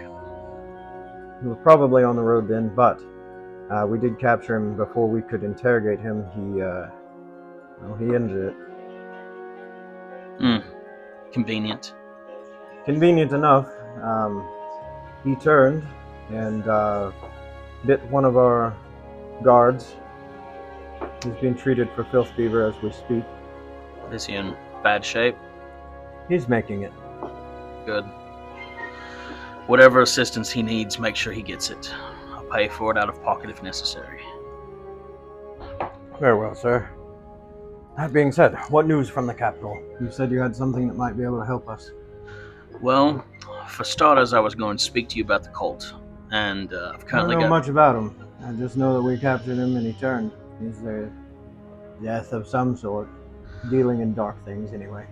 You 1.43 1.49
were 1.51 1.57
probably 1.63 2.03
on 2.05 2.15
the 2.17 2.23
road 2.23 2.49
then, 2.49 2.73
but 2.75 3.01
uh, 3.71 3.87
we 3.87 3.99
did 3.99 4.19
capture 4.19 4.57
him 4.57 4.77
before 4.77 5.09
we 5.09 5.23
could 5.23 5.43
interrogate 5.43 6.01
him. 6.01 6.25
He, 6.35 6.63
uh, 6.63 6.87
well, 7.83 7.97
he 7.99 8.15
ended 8.15 8.49
it. 8.49 8.55
Hmm. 10.39 10.57
Convenient. 11.33 11.95
Convenient 12.85 13.33
enough. 13.33 13.69
Um, 14.03 14.49
he 15.25 15.35
turned 15.37 15.87
and 16.31 16.67
uh, 16.69 17.11
bit 17.85 18.03
one 18.11 18.25
of 18.25 18.37
our 18.37 18.77
guards. 19.43 19.95
He's 21.25 21.35
being 21.41 21.57
treated 21.57 21.89
for 21.95 22.05
filth 22.05 22.31
fever 22.37 22.67
as 22.67 22.81
we 22.83 22.93
speak. 22.93 23.25
Is 24.13 24.27
he 24.27 24.35
in 24.35 24.57
bad 24.83 25.05
shape? 25.05 25.37
He's 26.29 26.49
making 26.49 26.83
it. 26.83 26.93
Good. 27.85 28.05
Whatever 29.67 30.01
assistance 30.01 30.51
he 30.51 30.63
needs, 30.63 30.99
make 30.99 31.17
sure 31.17 31.33
he 31.33 31.43
gets 31.43 31.71
it. 31.71 31.93
Pay 32.53 32.69
for 32.69 32.91
it 32.93 32.99
out 32.99 33.09
of 33.09 33.23
pocket 33.23 33.51
if 33.51 33.63
necessary. 33.63 34.23
Very 36.21 36.39
well, 36.39 36.55
sir. 36.55 36.89
That 37.97 38.13
being 38.13 38.31
said, 38.31 38.55
what 38.69 38.87
news 38.87 39.09
from 39.09 39.27
the 39.27 39.35
capital? 39.35 39.83
You 40.01 40.11
said 40.11 40.31
you 40.31 40.39
had 40.39 40.55
something 40.55 40.87
that 40.89 40.97
might 40.97 41.17
be 41.17 41.25
able 41.25 41.39
to 41.41 41.47
help 41.47 41.69
us. 41.69 41.91
Well, 42.81 43.25
for 43.69 43.85
starters, 43.85 44.33
I 44.35 44.41
was 44.41 44.55
going 44.55 44.77
to 44.77 44.83
speak 44.83 45.09
to 45.11 45.17
you 45.17 45.25
about 45.25 45.43
the 45.45 45.51
cult, 45.51 45.95
and 46.31 46.73
uh, 46.73 46.93
I've 46.95 47.07
currently 47.07 47.37
I 47.37 47.41
don't 47.41 47.43
know 47.43 47.49
got. 47.49 47.59
much 47.61 47.69
about 47.69 47.97
him. 47.97 48.15
I 48.45 48.53
just 48.53 48.77
know 48.77 48.95
that 48.95 49.03
we 49.03 49.19
captured 49.19 49.57
him 49.57 49.77
and 49.77 49.87
he 49.87 49.95
turned. 49.95 50.31
He's 50.61 50.83
a 50.85 51.11
death 52.03 52.33
of 52.33 52.47
some 52.47 52.77
sort, 52.77 53.09
dealing 53.71 54.01
in 54.01 54.15
dark 54.15 54.43
things 54.45 54.75
anyway. 54.75 55.07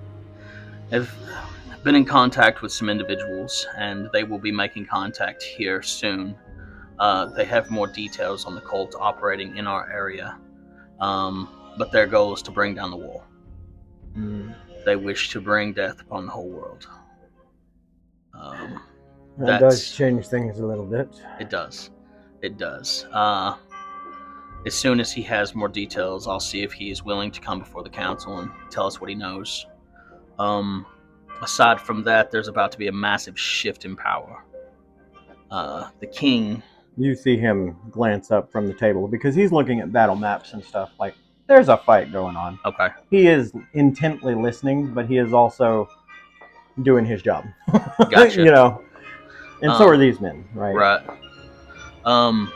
I've 0.93 1.11
been 1.83 1.95
in 1.95 2.05
contact 2.05 2.61
with 2.61 2.71
some 2.71 2.91
individuals, 2.91 3.67
and 3.79 4.11
they 4.13 4.25
will 4.25 4.39
be 4.39 4.53
making 4.53 4.87
contact 4.87 5.43
here 5.43 5.83
soon. 5.83 6.37
Uh, 6.99 7.27
they 7.27 7.45
have 7.45 7.71
more 7.71 7.87
details 7.87 8.45
on 8.45 8.55
the 8.55 8.61
cult 8.61 8.95
operating 8.99 9.57
in 9.57 9.67
our 9.67 9.91
area, 9.91 10.39
um, 11.01 11.49
but 11.77 11.91
their 11.91 12.07
goal 12.07 12.33
is 12.35 12.43
to 12.43 12.51
bring 12.51 12.75
down 12.75 12.91
the 12.91 12.97
wall. 12.97 13.25
Hmm. 14.15 14.53
They 14.85 14.97
wish 14.97 15.31
to 15.31 15.41
bring 15.41 15.73
death 15.73 16.01
upon 16.01 16.27
the 16.27 16.33
whole 16.33 16.49
world. 16.49 16.87
Um, 18.39 18.83
That 19.39 19.61
does 19.61 19.91
change 19.93 20.29
things 20.29 20.61
a 20.61 20.67
little 20.67 20.85
bit. 20.85 21.09
It 21.41 21.51
does. 21.51 21.91
It 22.43 22.59
does. 22.59 23.07
Uh, 23.13 23.57
as 24.67 24.75
soon 24.75 25.01
as 25.01 25.13
he 25.13 25.23
has 25.23 25.55
more 25.55 25.69
details, 25.69 26.29
I'll 26.29 26.41
see 26.41 26.63
if 26.63 26.73
he 26.73 26.91
is 26.91 27.03
willing 27.03 27.31
to 27.33 27.41
come 27.41 27.59
before 27.59 27.83
the 27.83 27.91
council 27.91 28.39
and 28.39 28.51
tell 28.71 28.87
us 28.87 29.01
what 29.01 29.11
he 29.11 29.17
knows. 29.17 29.67
Um, 30.39 30.87
aside 31.43 31.81
from 31.81 32.03
that, 32.05 32.31
there's 32.31 32.49
about 32.49 32.73
to 32.73 32.79
be 32.79 32.87
a 32.87 32.93
massive 32.93 33.39
shift 33.39 33.85
in 33.85 33.97
power. 33.97 34.45
Uh, 35.51 35.91
the 36.01 36.07
king, 36.07 36.63
You 36.97 37.15
see 37.15 37.37
him 37.37 37.77
glance 37.91 38.31
up 38.31 38.53
from 38.53 38.67
the 38.69 38.75
table 38.75 39.09
because 39.09 39.35
he's 39.35 39.51
looking 39.53 39.81
at 39.81 39.93
battle 39.93 40.15
maps 40.17 40.53
and 40.53 40.63
stuff. 40.63 40.91
Like, 40.99 41.15
there's 41.47 41.69
a 41.69 41.77
fight 41.77 42.13
going 42.13 42.37
on. 42.37 42.59
okay, 42.65 42.89
He 43.11 43.27
is 43.27 43.53
intently 43.75 44.35
listening, 44.35 44.95
but 44.95 45.07
he 45.07 45.19
is 45.19 45.33
also 45.33 45.89
doing 46.83 47.05
his 47.05 47.21
job. 47.23 47.45
Gotcha. 48.11 48.43
you 48.45 48.51
know, 48.51 48.83
and 49.61 49.73
so 49.73 49.85
Um, 49.85 49.91
are 49.91 49.97
these 49.97 50.21
men, 50.21 50.45
right? 50.55 50.75
right. 50.75 51.03
Um, 52.05 52.53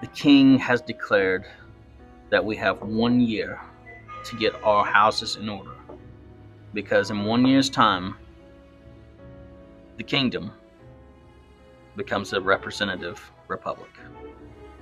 the 0.00 0.06
king 0.08 0.58
has 0.58 0.82
declared 0.82 1.46
that 2.30 2.44
we 2.44 2.56
have 2.56 2.82
one 2.82 3.20
year 3.20 3.60
to 4.24 4.36
get 4.36 4.54
our 4.64 4.84
houses 4.84 5.36
in 5.36 5.48
order, 5.48 5.70
because 6.74 7.10
in 7.10 7.24
one 7.24 7.46
year's 7.46 7.70
time, 7.70 8.16
the 9.96 10.02
kingdom 10.04 10.52
becomes 11.96 12.32
a 12.34 12.40
representative 12.40 13.32
republic. 13.48 13.90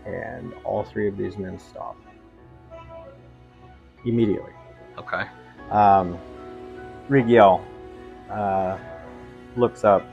And 0.04 0.52
all 0.64 0.85
three 0.85 1.09
of 1.09 1.16
these 1.16 1.37
men 1.38 1.59
stop 1.59 1.97
immediately. 4.04 4.52
Okay. 4.99 5.25
Um, 5.71 6.18
Rigiel 7.09 7.64
uh, 8.30 8.78
looks 9.56 9.85
up. 9.85 10.04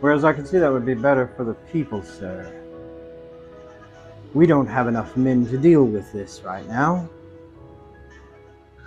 Whereas 0.00 0.24
I 0.24 0.32
can 0.32 0.46
see 0.46 0.58
that 0.58 0.72
would 0.72 0.86
be 0.86 0.94
better 0.94 1.26
for 1.36 1.44
the 1.44 1.54
people, 1.54 2.02
sir. 2.02 2.56
We 4.32 4.46
don't 4.46 4.66
have 4.66 4.88
enough 4.88 5.16
men 5.16 5.46
to 5.48 5.58
deal 5.58 5.84
with 5.84 6.12
this 6.12 6.42
right 6.42 6.66
now. 6.66 7.08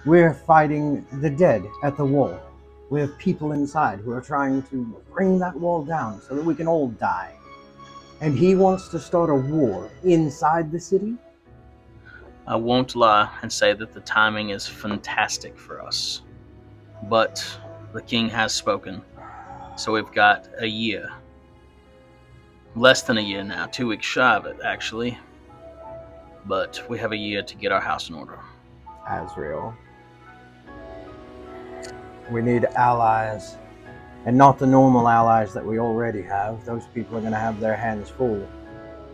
We're 0.05 0.33
fighting 0.33 1.05
the 1.21 1.29
dead 1.29 1.63
at 1.83 1.97
the 1.97 2.05
wall. 2.05 2.39
We 2.93 3.01
have 3.01 3.17
people 3.17 3.53
inside 3.53 4.01
who 4.01 4.11
are 4.11 4.21
trying 4.21 4.61
to 4.69 5.01
bring 5.11 5.39
that 5.39 5.55
wall 5.55 5.83
down 5.83 6.21
so 6.21 6.35
that 6.35 6.45
we 6.45 6.53
can 6.53 6.67
all 6.67 6.89
die. 6.89 7.33
And 8.21 8.37
he 8.37 8.53
wants 8.53 8.87
to 8.89 8.99
start 8.99 9.31
a 9.31 9.35
war 9.35 9.89
inside 10.03 10.71
the 10.71 10.79
city? 10.79 11.15
I 12.45 12.55
won't 12.55 12.95
lie 12.95 13.35
and 13.41 13.51
say 13.51 13.73
that 13.73 13.93
the 13.93 14.01
timing 14.01 14.51
is 14.51 14.67
fantastic 14.67 15.57
for 15.57 15.81
us, 15.81 16.21
but 17.09 17.43
the 17.93 18.01
king 18.03 18.29
has 18.29 18.53
spoken, 18.53 19.01
so 19.75 19.91
we've 19.91 20.11
got 20.11 20.47
a 20.59 20.67
year. 20.67 21.11
Less 22.75 23.01
than 23.01 23.17
a 23.17 23.21
year 23.21 23.43
now, 23.43 23.65
two 23.65 23.87
weeks 23.87 24.05
shy 24.05 24.35
of 24.35 24.45
it, 24.45 24.57
actually. 24.63 25.17
But 26.45 26.87
we 26.87 26.99
have 26.99 27.11
a 27.11 27.17
year 27.17 27.41
to 27.41 27.55
get 27.55 27.71
our 27.71 27.81
house 27.81 28.09
in 28.09 28.13
order. 28.13 28.37
Azrael. 29.09 29.75
We 32.31 32.41
need 32.41 32.65
allies, 32.75 33.57
and 34.25 34.37
not 34.37 34.57
the 34.57 34.67
normal 34.67 35.07
allies 35.07 35.53
that 35.53 35.65
we 35.65 35.79
already 35.79 36.21
have. 36.23 36.65
Those 36.65 36.85
people 36.93 37.17
are 37.17 37.21
going 37.21 37.33
to 37.33 37.39
have 37.39 37.59
their 37.59 37.75
hands 37.75 38.09
full. 38.09 38.47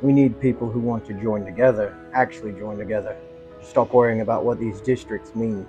We 0.02 0.14
need 0.14 0.40
people 0.40 0.70
who 0.70 0.80
want 0.80 1.06
to 1.08 1.14
join 1.14 1.44
together, 1.46 1.96
actually 2.14 2.54
join 2.54 2.78
together. 2.78 3.18
Stop 3.62 3.94
worrying 3.94 4.22
about 4.22 4.46
what 4.46 4.60
these 4.60 4.80
districts 4.82 5.36
mean. 5.36 5.68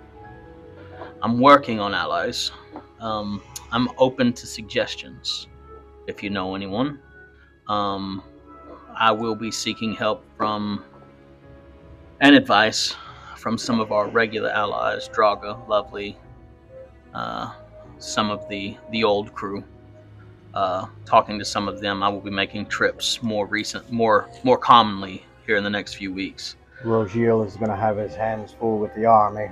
I'm 1.23 1.41
working 1.41 1.81
on 1.81 1.95
allies. 1.95 2.51
Um, 3.01 3.43
I'm 3.73 3.89
open 3.99 4.33
to 4.35 4.47
suggestions. 4.47 5.49
If 6.07 6.23
you 6.23 6.31
know 6.31 6.55
anyone, 6.55 7.01
um, 7.69 8.23
I 8.97 9.13
will 9.13 9.35
be 9.35 9.51
seeking 9.51 9.95
help 9.95 10.25
from 10.37 10.85
and 12.21 12.35
advice 12.35 12.95
from 13.37 13.57
some 13.57 13.81
of 13.81 13.93
our 13.93 14.09
regular 14.09 14.51
allies, 14.51 15.09
Draga, 15.09 15.67
Lovely, 15.69 16.19
uh, 17.15 17.53
some 17.99 18.31
of 18.31 18.49
the 18.49 18.77
the 18.91 19.05
old 19.05 19.33
crew. 19.35 19.65
uh, 20.55 20.87
talking 21.05 21.39
to 21.39 21.45
some 21.45 21.69
of 21.69 21.81
them, 21.81 22.03
I 22.03 22.09
will 22.09 22.21
be 22.21 22.31
making 22.31 22.67
trips 22.67 23.23
more 23.23 23.47
recent, 23.47 23.91
more 23.91 24.29
more 24.43 24.59
commonly 24.59 25.25
here 25.47 25.57
in 25.57 25.65
the 25.65 25.71
next 25.71 25.95
few 25.95 26.13
weeks. 26.13 26.57
Rogil 26.83 27.47
is 27.47 27.57
going 27.57 27.71
to 27.71 27.77
have 27.77 27.97
his 27.99 28.15
hands 28.15 28.55
full 28.59 28.79
with 28.79 28.95
the 28.95 29.05
army. 29.05 29.49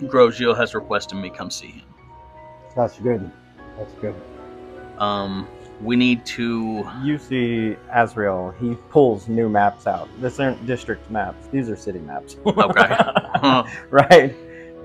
Grosjean 0.00 0.56
has 0.56 0.74
requested 0.74 1.18
me 1.18 1.30
come 1.30 1.50
see 1.50 1.68
him. 1.68 1.82
That's 2.76 2.98
good. 2.98 3.30
That's 3.78 3.92
good. 3.94 4.14
Um, 4.98 5.48
we 5.80 5.96
need 5.96 6.24
to. 6.26 6.88
You 7.02 7.18
see 7.18 7.76
Azrael, 7.92 8.54
he 8.60 8.74
pulls 8.90 9.28
new 9.28 9.48
maps 9.48 9.86
out. 9.86 10.08
This 10.20 10.38
aren't 10.40 10.64
district 10.66 11.10
maps, 11.10 11.48
these 11.48 11.68
are 11.68 11.76
city 11.76 11.98
maps. 11.98 12.36
Okay. 12.46 12.96
right? 13.90 14.34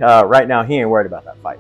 Uh, 0.01 0.23
right 0.25 0.47
now, 0.47 0.63
he 0.63 0.79
ain't 0.79 0.89
worried 0.89 1.05
about 1.07 1.25
that 1.25 1.37
fight. 1.41 1.59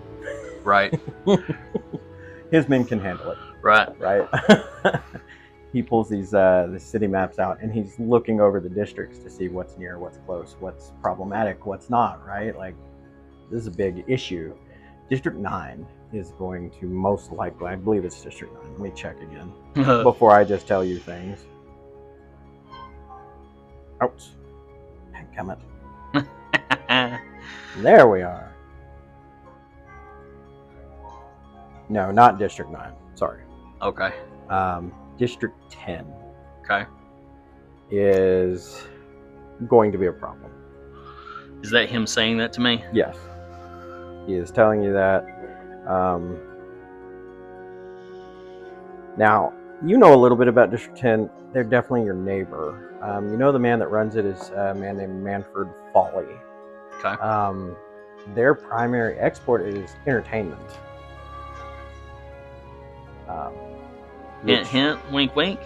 Right, 0.63 0.99
His 2.51 2.67
men 2.67 2.83
can 2.85 2.99
handle 2.99 3.31
it, 3.31 3.37
right. 3.61 3.99
right? 3.99 4.27
he 5.73 5.83
pulls 5.83 6.09
these 6.09 6.33
uh, 6.33 6.67
the 6.71 6.79
city 6.79 7.05
maps 7.07 7.37
out 7.37 7.61
and 7.61 7.71
he's 7.71 7.99
looking 7.99 8.41
over 8.41 8.59
the 8.59 8.69
districts 8.69 9.19
to 9.19 9.29
see 9.29 9.47
what's 9.49 9.77
near, 9.77 9.99
what's 9.99 10.17
close, 10.25 10.55
what's 10.59 10.93
problematic, 11.01 11.65
what's 11.65 11.89
not, 11.89 12.25
right? 12.25 12.57
Like, 12.57 12.75
this 13.51 13.61
is 13.61 13.67
a 13.67 13.71
big 13.71 14.03
issue. 14.07 14.55
District 15.09 15.37
9 15.37 15.85
is 16.11 16.31
going 16.39 16.71
to 16.79 16.85
most 16.87 17.31
likely, 17.31 17.67
I 17.67 17.75
believe 17.75 18.03
it's 18.03 18.19
District 18.21 18.53
9. 18.53 18.71
Let 18.71 18.79
me 18.79 18.91
check 18.95 19.17
again 19.21 19.51
before 20.03 20.31
I 20.31 20.43
just 20.43 20.67
tell 20.67 20.83
you 20.83 20.97
things. 20.97 21.45
Ouch. 24.01 24.29
Come 25.35 25.51
it. 25.51 25.59
There 27.77 28.07
we 28.07 28.23
are. 28.23 28.48
No, 31.89 32.11
not 32.11 32.37
District 32.37 32.69
9. 32.71 32.91
Sorry. 33.15 33.43
okay, 33.81 34.11
Um, 34.49 34.93
District 35.17 35.55
10 35.69 36.05
okay. 36.63 36.85
is 37.89 38.87
going 39.67 39.91
to 39.91 39.97
be 39.97 40.05
a 40.05 40.11
problem. 40.13 40.51
Is 41.63 41.71
that 41.71 41.89
him 41.89 42.07
saying 42.07 42.37
that 42.37 42.53
to 42.53 42.61
me? 42.61 42.83
Yes. 42.93 43.17
He 44.27 44.35
is 44.35 44.51
telling 44.51 44.81
you 44.81 44.93
that. 44.93 45.25
Um, 45.87 46.37
now, 49.17 49.53
you 49.83 49.97
know 49.97 50.13
a 50.13 50.19
little 50.19 50.37
bit 50.37 50.47
about 50.47 50.71
District 50.71 50.97
10. 50.97 51.29
They're 51.51 51.63
definitely 51.63 52.03
your 52.03 52.13
neighbor. 52.13 52.97
Um, 53.01 53.31
you 53.31 53.37
know 53.37 53.51
the 53.51 53.59
man 53.59 53.79
that 53.79 53.87
runs 53.87 54.15
it 54.15 54.25
is 54.25 54.49
a 54.51 54.73
man 54.75 54.97
named 54.97 55.23
Manfred 55.23 55.69
Folly. 55.91 56.27
Okay. 56.99 57.09
Um, 57.21 57.75
their 58.35 58.53
primary 58.53 59.17
export 59.17 59.61
is 59.61 59.89
entertainment. 60.05 60.59
Um, 63.29 63.53
Hint, 64.45 64.59
which- 64.59 64.67
hint, 64.69 65.11
wink, 65.11 65.35
wink. 65.35 65.59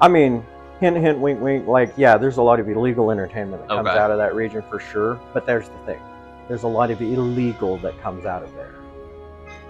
I 0.00 0.08
mean, 0.08 0.44
hint, 0.80 0.96
hint, 0.96 1.18
wink, 1.18 1.40
wink. 1.40 1.66
Like, 1.66 1.92
yeah, 1.96 2.16
there's 2.16 2.38
a 2.38 2.42
lot 2.42 2.60
of 2.60 2.68
illegal 2.68 3.10
entertainment 3.10 3.62
that 3.62 3.68
comes 3.68 3.88
out 3.88 4.10
of 4.10 4.18
that 4.18 4.34
region 4.34 4.62
for 4.70 4.80
sure. 4.80 5.20
But 5.34 5.46
there's 5.46 5.68
the 5.68 5.76
thing: 5.84 6.00
there's 6.48 6.62
a 6.62 6.68
lot 6.68 6.90
of 6.90 7.00
illegal 7.02 7.76
that 7.78 8.00
comes 8.00 8.24
out 8.24 8.42
of 8.42 8.54
there. 8.54 8.74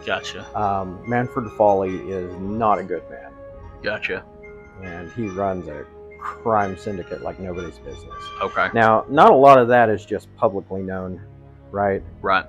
Gotcha, 0.07 0.47
Um, 0.59 0.99
Manfred 1.07 1.51
Folly 1.59 1.97
is 2.11 2.35
not 2.41 2.79
a 2.79 2.83
good 2.83 3.03
man, 3.11 3.33
gotcha. 3.83 4.25
and 4.83 5.11
he 5.13 5.29
runs 5.29 5.69
a 5.69 5.85
crime 6.19 6.75
syndicate 6.79 7.21
like 7.23 7.39
nobody's 7.39 7.79
business. 7.81 8.15
Okay, 8.41 8.69
Now, 8.73 9.05
not 9.11 9.31
a 9.31 9.35
lot 9.35 9.59
of 9.59 9.69
that 9.69 9.91
is 9.91 10.07
just 10.07 10.35
publicly 10.37 10.81
known, 10.83 11.21
right? 11.71 12.03
right. 12.23 12.47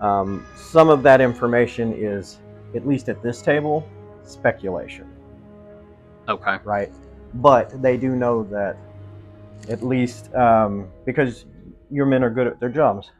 Um, 0.00 0.46
some 0.56 0.88
of 0.90 1.02
that 1.02 1.20
information 1.20 1.92
is, 1.92 2.38
at 2.74 2.86
least 2.86 3.08
at 3.08 3.22
this 3.22 3.42
table, 3.42 3.86
speculation. 4.24 5.08
Okay, 6.28 6.58
right? 6.64 6.92
But 7.34 7.80
they 7.82 7.96
do 7.96 8.14
know 8.14 8.44
that 8.44 8.76
at 9.68 9.82
least 9.82 10.32
um, 10.34 10.88
because 11.04 11.44
your 11.90 12.06
men 12.06 12.22
are 12.24 12.30
good 12.30 12.46
at 12.46 12.60
their 12.60 12.68
jobs 12.68 13.10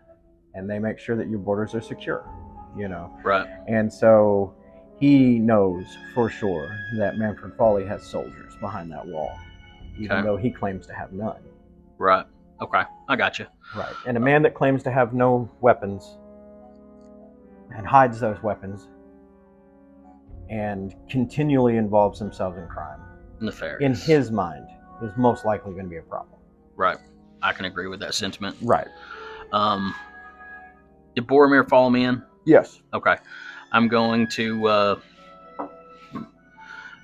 and 0.55 0.69
they 0.69 0.79
make 0.79 0.99
sure 0.99 1.17
that 1.17 1.29
your 1.29 1.38
borders 1.38 1.75
are 1.75 1.81
secure, 1.81 2.25
you 2.77 2.88
know. 2.88 3.11
right. 3.25 3.49
And 3.69 3.93
so 3.93 4.55
he 4.99 5.38
knows 5.38 5.85
for 6.15 6.29
sure 6.29 6.69
that 6.99 7.17
Manfred 7.19 7.55
Folly 7.57 7.85
has 7.87 8.03
soldiers 8.05 8.55
behind 8.61 8.91
that 8.93 9.07
wall, 9.07 9.37
even 9.99 10.19
Okay. 10.19 10.23
though 10.27 10.37
he 10.37 10.51
claims 10.51 10.87
to 10.87 10.95
have 10.95 11.12
none. 11.12 11.41
Right. 11.99 12.27
Okay. 12.61 12.83
I 13.09 13.17
got 13.17 13.38
you. 13.38 13.47
Right. 13.75 13.95
And 14.07 14.17
a 14.17 14.21
man 14.21 14.43
that 14.43 14.55
claims 14.55 14.83
to 14.85 14.91
have 14.91 15.12
no 15.15 15.51
weapons 15.61 16.19
and 17.75 17.87
hides 17.87 18.21
those 18.21 18.43
weapons 18.43 18.88
and 20.53 20.95
continually 21.09 21.79
involves 21.79 22.19
themselves 22.19 22.59
in 22.59 22.67
crime 22.69 23.01
Nefarious. 23.41 23.81
in 23.81 23.95
his 23.95 24.31
mind 24.31 24.69
is 25.03 25.11
most 25.17 25.45
likely 25.47 25.73
going 25.73 25.85
to 25.85 25.91
be 25.91 25.97
a 25.97 26.03
problem. 26.03 26.38
Right. 26.77 26.99
I 27.41 27.53
can 27.53 27.65
agree 27.65 27.88
with 27.88 28.01
that 28.01 28.15
sentiment. 28.15 28.57
Right. 28.61 28.87
Um, 29.53 29.95
did 31.17 31.27
Boromir 31.27 31.67
follow 31.69 31.88
me 31.91 32.05
in? 32.05 32.23
Yes. 32.45 32.83
Okay. 32.93 33.17
I'm 33.73 33.88
going 33.88 34.29
to. 34.29 34.67
Uh, 34.67 35.01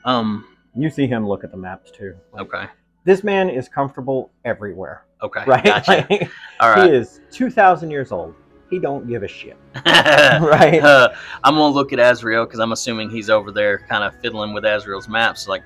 um. 0.05 0.45
You 0.77 0.91
see 0.91 1.07
him 1.07 1.27
look 1.27 1.43
at 1.43 1.51
the 1.51 1.57
maps 1.57 1.91
too. 1.91 2.15
Like, 2.33 2.43
Okay. 2.43 2.67
This 3.05 3.25
man 3.25 3.49
is 3.49 3.69
comfortable 3.69 4.31
everywhere. 4.45 5.07
Okay. 5.23 5.43
Right. 5.47 5.65
Gotcha. 5.65 6.07
Like, 6.11 6.31
All 6.61 6.83
He 6.83 6.91
is 6.95 7.21
two 7.33 7.51
thousand 7.51 7.91
years 7.91 8.13
old. 8.13 8.35
He 8.71 8.79
don't 8.79 9.09
give 9.09 9.23
a 9.23 9.29
shit. 9.29 9.57
right. 9.87 10.81
Uh, 10.83 11.15
I'm 11.43 11.55
gonna 11.55 11.75
look 11.75 11.93
at 11.93 11.99
Azrael 11.99 12.45
because 12.45 12.61
I'm 12.61 12.73
assuming 12.73 13.09
he's 13.11 13.31
over 13.31 13.51
there, 13.51 13.79
kind 13.79 14.05
of 14.05 14.15
fiddling 14.21 14.53
with 14.53 14.65
Azrael's 14.65 15.09
maps. 15.09 15.49
Like, 15.49 15.63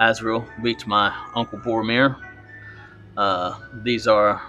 Azrael, 0.00 0.44
beat 0.62 0.86
my 0.86 1.14
uncle 1.34 1.58
Boromir. 1.58 2.16
Uh, 3.16 3.58
these 3.82 4.08
are, 4.08 4.42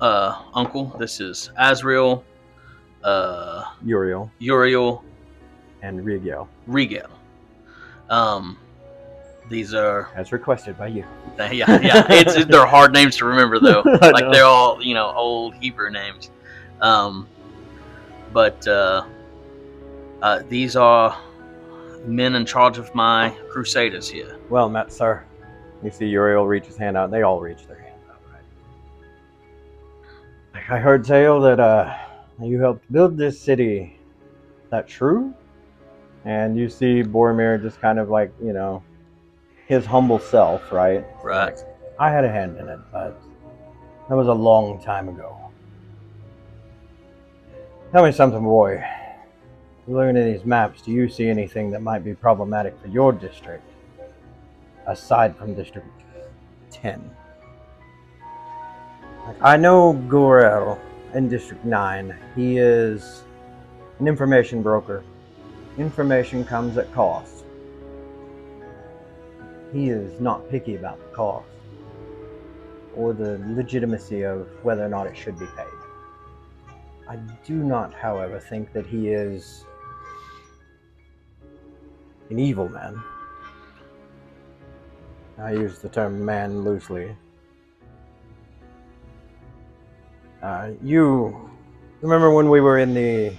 uh, 0.00 0.42
uncle. 0.54 0.96
This 0.98 1.20
is 1.20 1.50
Azrael, 1.56 2.24
uh, 3.02 3.64
Uriel 3.84 4.30
Uriel, 4.38 5.04
and 5.82 6.04
Rigel, 6.04 6.48
Regal. 6.66 7.08
Um, 8.10 8.58
these 9.48 9.74
are 9.74 10.10
as 10.14 10.32
requested 10.32 10.76
by 10.78 10.88
you. 10.88 11.04
yeah 11.38 11.80
yeah. 11.80 12.06
It's 12.10 12.44
they're 12.46 12.66
hard 12.66 12.92
names 12.92 13.16
to 13.16 13.24
remember 13.24 13.58
though. 13.58 13.82
Like 14.00 14.30
they're 14.32 14.44
all 14.44 14.82
you 14.82 14.94
know 14.94 15.12
old 15.14 15.54
Hebrew 15.54 15.90
names. 15.90 16.30
Um, 16.80 17.28
but 18.32 18.66
uh, 18.68 19.04
uh, 20.22 20.42
these 20.48 20.76
are 20.76 21.16
men 22.04 22.34
in 22.34 22.46
charge 22.46 22.78
of 22.78 22.94
my 22.94 23.34
crusaders 23.50 24.08
here. 24.08 24.38
Well 24.48 24.68
met, 24.68 24.92
sir. 24.92 25.24
You 25.82 25.90
see 25.90 26.06
Uriel 26.06 26.46
reach 26.46 26.66
his 26.66 26.76
hand 26.76 26.96
out. 26.96 27.04
and 27.04 27.12
They 27.12 27.22
all 27.22 27.40
reach 27.40 27.66
their 27.66 27.78
hands 27.80 28.02
out, 28.10 28.20
right? 28.32 28.42
I 30.70 30.78
heard 30.78 31.04
tale 31.04 31.40
that 31.42 31.60
uh, 31.60 31.94
you 32.42 32.60
helped 32.60 32.90
build 32.92 33.16
this 33.16 33.40
city. 33.40 33.98
Is 34.64 34.70
that 34.70 34.88
true? 34.88 35.32
And 36.24 36.56
you 36.56 36.68
see 36.68 37.02
Boromir 37.02 37.60
just 37.62 37.80
kind 37.80 37.98
of 37.98 38.08
like, 38.10 38.32
you 38.42 38.52
know, 38.52 38.82
his 39.66 39.86
humble 39.86 40.18
self, 40.18 40.72
right? 40.72 41.04
Right. 41.22 41.58
I 41.98 42.10
had 42.10 42.24
a 42.24 42.30
hand 42.30 42.58
in 42.58 42.68
it, 42.68 42.78
but 42.92 43.20
that 44.08 44.14
was 44.16 44.26
a 44.28 44.32
long 44.34 44.80
time 44.82 45.08
ago. 45.08 45.47
Tell 47.90 48.04
me 48.04 48.12
something, 48.12 48.42
boy. 48.42 48.84
Looking 49.86 50.18
at 50.18 50.24
these 50.24 50.44
maps, 50.44 50.82
do 50.82 50.90
you 50.90 51.08
see 51.08 51.26
anything 51.30 51.70
that 51.70 51.80
might 51.80 52.04
be 52.04 52.12
problematic 52.12 52.78
for 52.82 52.88
your 52.88 53.14
district? 53.14 53.64
Aside 54.86 55.34
from 55.34 55.54
District 55.54 55.88
10. 56.70 57.10
I 59.40 59.56
know 59.56 59.94
Gorel 59.94 60.78
in 61.14 61.30
District 61.30 61.64
9. 61.64 62.14
He 62.36 62.58
is 62.58 63.22
an 64.00 64.06
information 64.06 64.62
broker. 64.62 65.02
Information 65.78 66.44
comes 66.44 66.76
at 66.76 66.92
cost. 66.92 67.44
He 69.72 69.88
is 69.88 70.20
not 70.20 70.46
picky 70.50 70.76
about 70.76 70.98
the 70.98 71.16
cost 71.16 71.48
or 72.94 73.14
the 73.14 73.38
legitimacy 73.56 74.24
of 74.24 74.46
whether 74.62 74.84
or 74.84 74.90
not 74.90 75.06
it 75.06 75.16
should 75.16 75.38
be 75.38 75.46
paid. 75.56 75.77
I 77.08 77.16
do 77.44 77.54
not, 77.54 77.94
however, 77.94 78.38
think 78.38 78.72
that 78.74 78.86
he 78.86 79.08
is 79.08 79.64
an 82.28 82.38
evil 82.38 82.68
man. 82.68 83.02
I 85.38 85.52
use 85.52 85.78
the 85.78 85.88
term 85.88 86.22
man 86.22 86.62
loosely. 86.62 87.16
Uh, 90.42 90.70
you 90.82 91.50
remember 92.02 92.30
when 92.30 92.50
we 92.50 92.60
were 92.60 92.78
in 92.78 92.92
the 92.92 93.32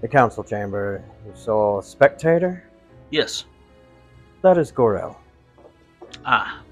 the 0.00 0.08
council 0.08 0.42
chamber? 0.42 1.04
You 1.26 1.32
saw 1.34 1.80
a 1.80 1.82
spectator. 1.82 2.64
Yes. 3.10 3.44
That 4.42 4.58
is 4.58 4.70
Gorel. 4.70 5.18
Ah. 6.24 6.62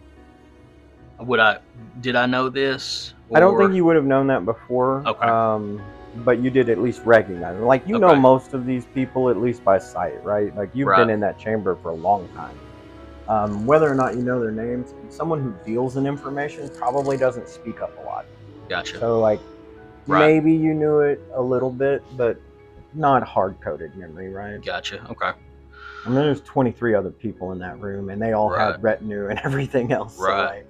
Would 1.20 1.40
I? 1.40 1.58
Did 2.00 2.16
I 2.16 2.26
know 2.26 2.48
this? 2.48 3.14
I 3.34 3.40
don't 3.40 3.56
think 3.58 3.74
you 3.74 3.84
would 3.84 3.96
have 3.96 4.04
known 4.04 4.26
that 4.28 4.44
before. 4.44 5.02
Okay. 5.06 5.26
Um, 5.26 5.80
but 6.16 6.40
you 6.42 6.50
did 6.50 6.68
at 6.68 6.78
least 6.80 7.00
recognize 7.04 7.56
them. 7.56 7.64
Like 7.66 7.86
you 7.86 7.98
know 7.98 8.14
most 8.14 8.54
of 8.54 8.66
these 8.66 8.86
people 8.86 9.30
at 9.30 9.36
least 9.40 9.64
by 9.64 9.78
sight, 9.78 10.22
right? 10.24 10.54
Like 10.54 10.70
you've 10.74 10.88
Right. 10.88 10.98
been 10.98 11.10
in 11.10 11.20
that 11.20 11.38
chamber 11.38 11.76
for 11.82 11.90
a 11.90 11.94
long 11.94 12.28
time. 12.28 12.56
Um, 13.28 13.66
whether 13.66 13.90
or 13.90 13.94
not 13.94 14.14
you 14.14 14.22
know 14.22 14.38
their 14.40 14.52
names, 14.52 14.92
someone 15.08 15.40
who 15.42 15.54
deals 15.64 15.96
in 15.96 16.06
information 16.06 16.70
probably 16.76 17.16
doesn't 17.16 17.48
speak 17.48 17.80
up 17.80 17.96
a 17.98 18.02
lot. 18.02 18.26
Gotcha. 18.68 18.98
So 18.98 19.18
like 19.20 19.40
Right. 20.06 20.20
maybe 20.20 20.52
you 20.52 20.74
knew 20.74 21.00
it 21.00 21.22
a 21.34 21.40
little 21.42 21.70
bit, 21.70 22.04
but 22.16 22.36
not 22.94 23.22
hard 23.22 23.56
coded 23.62 23.96
memory, 23.96 24.28
right? 24.32 24.62
Gotcha. 24.62 25.06
Okay. 25.10 25.32
I 26.04 26.08
mean, 26.08 26.16
there's 26.16 26.42
23 26.42 26.94
other 26.94 27.10
people 27.10 27.52
in 27.52 27.58
that 27.60 27.80
room, 27.80 28.10
and 28.10 28.20
they 28.20 28.32
all 28.32 28.50
Right. 28.50 28.72
had 28.74 28.82
retinue 28.82 29.28
and 29.30 29.40
everything 29.44 29.90
else. 29.90 30.16
So, 30.16 30.22
Right. 30.24 30.44
like, 30.44 30.66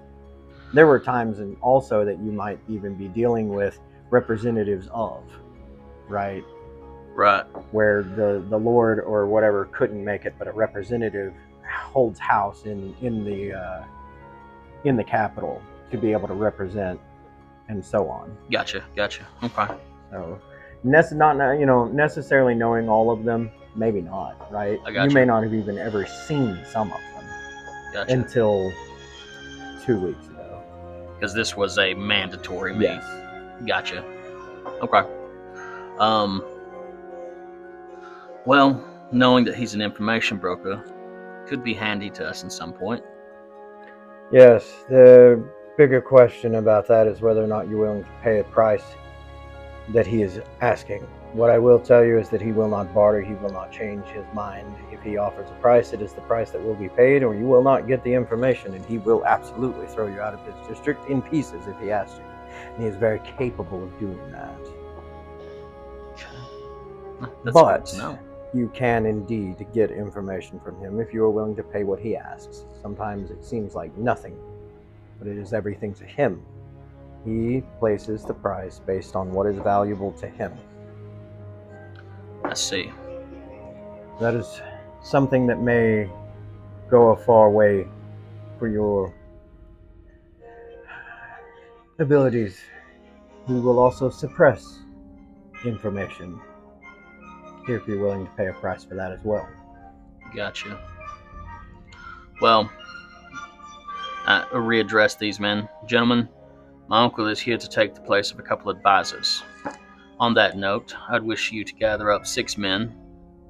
there 0.75 0.87
were 0.87 0.99
times, 1.01 1.39
and 1.39 1.57
also 1.61 2.05
that 2.05 2.19
you 2.19 2.33
might 2.33 2.59
even 2.69 2.95
be 2.95 3.09
dealing 3.09 3.49
with 3.49 3.79
representatives 4.11 4.89
of, 4.93 5.23
right, 6.09 6.45
Right. 7.15 7.45
where 7.73 8.03
the 8.03 8.45
the 8.51 8.59
Lord 8.59 8.99
or 9.01 9.27
whatever 9.27 9.67
couldn't 9.73 10.05
make 10.05 10.25
it, 10.25 10.35
but 10.39 10.49
a 10.49 10.53
representative 10.53 11.33
holds 11.93 12.19
house 12.19 12.65
in 12.65 12.95
in 13.01 13.25
the 13.25 13.53
uh, 13.55 13.85
in 14.85 14.97
the 14.97 15.05
capital 15.05 15.63
to 15.91 15.97
be 15.97 16.13
able 16.13 16.27
to 16.29 16.35
represent, 16.35 17.01
and 17.69 17.85
so 17.85 18.09
on. 18.09 18.37
Gotcha. 18.51 18.83
Gotcha. 18.97 19.25
Okay. 19.45 19.67
So, 20.11 20.41
nece- 20.85 21.13
not 21.17 21.37
you 21.59 21.67
know 21.67 21.87
necessarily 21.87 22.55
knowing 22.55 22.89
all 22.89 23.11
of 23.13 23.25
them, 23.25 23.51
maybe 23.77 24.01
not, 24.01 24.51
right? 24.53 24.81
I 24.85 24.91
gotcha. 24.93 25.09
you 25.09 25.15
may 25.15 25.25
not 25.25 25.45
have 25.45 25.55
even 25.55 25.79
ever 25.79 26.05
seen 26.07 26.59
some 26.67 26.93
of 26.93 26.99
them 27.15 27.25
Gotcha. 27.93 28.13
until 28.13 28.73
two 29.85 29.99
weeks 30.01 30.27
ago. 30.27 30.34
Because 31.14 31.35
this 31.35 31.57
was 31.57 31.79
a 31.79 31.94
mandatory 31.94 32.74
meet. 32.74 32.85
Yes. 32.85 33.05
Gotcha. 33.66 34.05
Okay. 34.83 35.03
Um. 35.98 36.44
Well, 38.46 38.85
knowing 39.12 39.44
that 39.44 39.55
he's 39.55 39.74
an 39.74 39.81
information 39.81 40.38
broker 40.38 40.83
could 41.46 41.62
be 41.62 41.74
handy 41.74 42.11
to 42.11 42.27
us 42.29 42.42
in 42.42 42.50
some 42.50 42.72
point. 42.72 43.03
Yes. 44.33 44.85
The 44.88 45.42
bigger 45.77 46.00
question 46.00 46.57
about 46.57 46.87
that 46.88 47.07
is 47.07 47.20
whether 47.20 47.42
or 47.42 47.46
not 47.46 47.68
you're 47.68 47.79
willing 47.79 48.05
to 48.05 48.11
pay 48.22 48.40
a 48.40 48.44
price 48.44 48.85
that 49.90 50.07
he 50.07 50.22
is 50.22 50.40
asking. 50.61 51.07
What 51.35 51.51
I 51.51 51.59
will 51.59 51.81
tell 51.81 52.05
you 52.05 52.16
is 52.16 52.29
that 52.29 52.40
he 52.40 52.53
will 52.53 52.68
not 52.68 52.94
barter, 52.94 53.20
he 53.20 53.35
will 53.35 53.51
not 53.51 53.73
change 53.73 54.07
his 54.07 54.25
mind. 54.33 54.73
If 54.92 55.03
he 55.03 55.16
offers 55.16 55.51
a 55.51 55.55
price, 55.55 55.92
it 55.92 56.01
is 56.01 56.12
the 56.12 56.20
price 56.20 56.53
that 56.53 56.62
will 56.62 56.77
be 56.77 56.88
paid, 56.88 57.25
or 57.25 57.35
you 57.35 57.44
will 57.44 57.62
not 57.62 57.88
get 57.88 58.05
the 58.05 58.14
information, 58.14 58.73
and 58.73 58.85
he 58.85 58.99
will 58.99 59.27
absolutely 59.27 59.88
throw 59.88 60.07
you 60.07 60.20
out 60.20 60.33
of 60.33 60.40
his 60.47 60.55
district 60.68 61.11
in 61.11 61.20
pieces 61.20 61.66
if 61.66 61.77
he 61.81 61.88
has 61.88 62.14
to. 62.14 62.23
And 62.75 62.85
he 62.85 62.88
is 62.88 62.94
very 62.94 63.18
capable 63.37 63.83
of 63.83 63.99
doing 63.99 64.31
that. 64.31 64.55
That's 67.42 67.53
But- 67.53 67.79
good 67.79 67.87
to 67.87 67.99
know. 67.99 68.18
You 68.53 68.68
can 68.68 69.05
indeed 69.05 69.66
get 69.73 69.90
information 69.90 70.61
from 70.61 70.79
him 70.79 71.01
if 71.01 71.12
you 71.12 71.25
are 71.25 71.31
willing 71.31 71.57
to 71.57 71.64
pay 71.64 71.83
what 71.83 71.99
he 71.99 72.16
asks. 72.16 72.64
Sometimes 72.81 73.33
it 73.33 73.44
seems 73.44 73.75
like 73.75 73.97
nothing, 73.97 74.37
but 75.18 75.27
it 75.27 75.37
is 75.37 75.53
everything 75.53 75.94
to 75.94 76.05
him. 76.05 76.40
He 77.25 77.64
places 77.81 78.25
the 78.25 78.35
price 78.35 78.79
based 78.79 79.16
on 79.16 79.33
what 79.33 79.47
is 79.49 79.57
valuable 79.57 80.12
to 80.12 80.29
him. 80.29 80.53
I 82.45 82.55
see. 82.55 82.93
That 84.21 84.35
is 84.35 84.61
something 85.03 85.47
that 85.49 85.61
may 85.61 86.09
go 86.91 87.09
a 87.11 87.17
far 87.17 87.51
way 87.51 87.89
for 88.59 88.69
your 88.69 89.13
abilities. 91.99 92.61
He 93.47 93.55
will 93.55 93.79
also 93.79 94.11
suppress 94.11 94.81
information 95.65 96.41
if 97.69 97.87
you're 97.89 98.01
willing 98.01 98.27
to 98.27 98.33
pay 98.33 98.49
a 98.49 98.53
price 98.53 98.85
for 98.85 98.95
that 98.95 99.11
as 99.13 99.21
well. 99.25 99.49
Gotcha. 100.35 100.79
Well, 102.41 102.71
I 104.27 104.45
readdress 104.53 105.19
these 105.19 105.41
men. 105.41 105.69
Gentlemen, 105.87 106.29
my 106.89 107.03
uncle 107.03 107.27
is 107.27 107.41
here 107.41 107.57
to 107.57 107.69
take 107.69 107.95
the 107.95 108.01
place 108.01 108.31
of 108.31 108.39
a 108.39 108.43
couple 108.43 108.71
advisors. 108.71 109.43
On 110.25 110.33
that 110.33 110.57
note, 110.57 110.95
I'd 111.11 111.23
wish 111.23 111.53
you 111.53 111.65
to 111.65 111.73
gather 111.75 112.11
up 112.11 112.27
six 112.27 112.57
men 112.57 112.97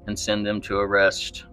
and 0.09 0.19
send 0.19 0.45
them 0.45 0.61
to 0.63 0.77
arrest 0.77 1.45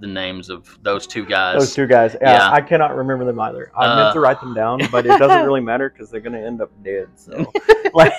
the 0.00 0.06
names 0.08 0.50
of 0.50 0.76
those 0.82 1.06
two 1.06 1.24
guys. 1.24 1.60
Those 1.60 1.74
two 1.76 1.86
guys, 1.86 2.16
yeah, 2.20 2.32
Yeah. 2.32 2.50
I 2.50 2.60
cannot 2.60 2.96
remember 2.96 3.24
them 3.24 3.38
either. 3.38 3.70
I 3.76 3.86
Uh, 3.86 3.96
meant 3.96 4.14
to 4.14 4.18
write 4.20 4.40
them 4.40 4.52
down, 4.52 4.80
but 4.90 5.06
it 5.06 5.16
doesn't 5.16 5.44
really 5.46 5.60
matter 5.60 5.90
because 5.90 6.10
they're 6.10 6.20
going 6.20 6.32
to 6.32 6.44
end 6.44 6.60
up 6.60 6.72
dead. 6.82 7.06
So, 7.14 7.46
like, 7.94 8.12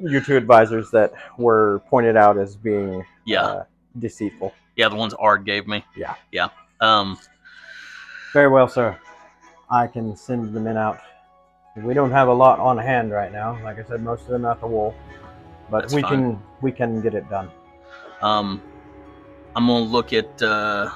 your 0.00 0.20
two 0.20 0.36
advisors 0.36 0.92
that 0.92 1.12
were 1.36 1.82
pointed 1.90 2.16
out 2.16 2.38
as 2.38 2.54
being 2.54 3.04
yeah, 3.24 3.42
uh, 3.42 3.64
deceitful. 3.98 4.54
yeah, 4.76 4.88
the 4.88 4.94
ones 4.94 5.14
Ard 5.14 5.44
gave 5.44 5.66
me. 5.66 5.84
Yeah. 5.96 6.14
yeah. 6.30 6.50
Um, 6.80 7.18
Very 8.32 8.46
well, 8.46 8.68
sir. 8.68 8.96
I 9.68 9.88
can 9.88 10.14
send 10.14 10.54
the 10.54 10.60
men 10.60 10.76
out. 10.76 11.00
We 11.76 11.94
don't 11.94 12.10
have 12.10 12.28
a 12.28 12.32
lot 12.32 12.58
on 12.58 12.76
hand 12.78 13.12
right 13.12 13.32
now. 13.32 13.58
Like 13.64 13.78
I 13.78 13.84
said, 13.84 14.02
most 14.02 14.22
of 14.22 14.28
them 14.28 14.44
at 14.44 14.60
the 14.60 14.66
wall, 14.66 14.94
but 15.70 15.82
That's 15.82 15.94
we 15.94 16.02
fine. 16.02 16.10
can 16.10 16.42
we 16.60 16.70
can 16.72 17.00
get 17.00 17.14
it 17.14 17.28
done. 17.30 17.50
um, 18.20 18.62
I'm 19.56 19.66
gonna 19.66 19.84
look 19.84 20.12
at. 20.12 20.42
Uh, 20.42 20.90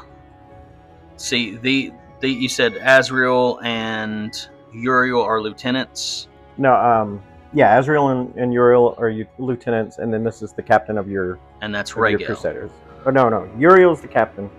see 1.17 1.57
the 1.57 1.93
the 2.21 2.29
you 2.29 2.49
said 2.49 2.75
Azrael 2.83 3.59
and 3.62 4.49
Uriel 4.75 5.23
are 5.23 5.41
lieutenants. 5.41 6.29
No, 6.59 6.75
um, 6.75 7.23
yeah, 7.55 7.79
Azrael 7.79 8.09
and, 8.09 8.35
and 8.37 8.53
Uriel 8.53 8.95
are 8.99 9.09
you 9.09 9.27
lieutenants, 9.39 9.99
and 9.99 10.12
then 10.12 10.25
this 10.25 10.43
is 10.43 10.53
the 10.53 10.62
captain 10.62 10.99
of 10.99 11.09
your 11.09 11.39
and 11.62 11.75
that's 11.75 11.93
of 11.93 11.99
your 12.11 12.19
Crusaders. 12.19 12.71
Oh 13.07 13.11
no, 13.11 13.29
no, 13.29 13.49
Uriel's 13.59 14.01
the 14.03 14.09
captain. 14.09 14.51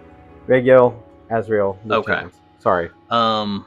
Regiel, 0.47 0.95
Azrael, 1.29 1.77
Okay. 1.89 2.23
Sorry, 2.59 2.89
Um. 3.11 3.65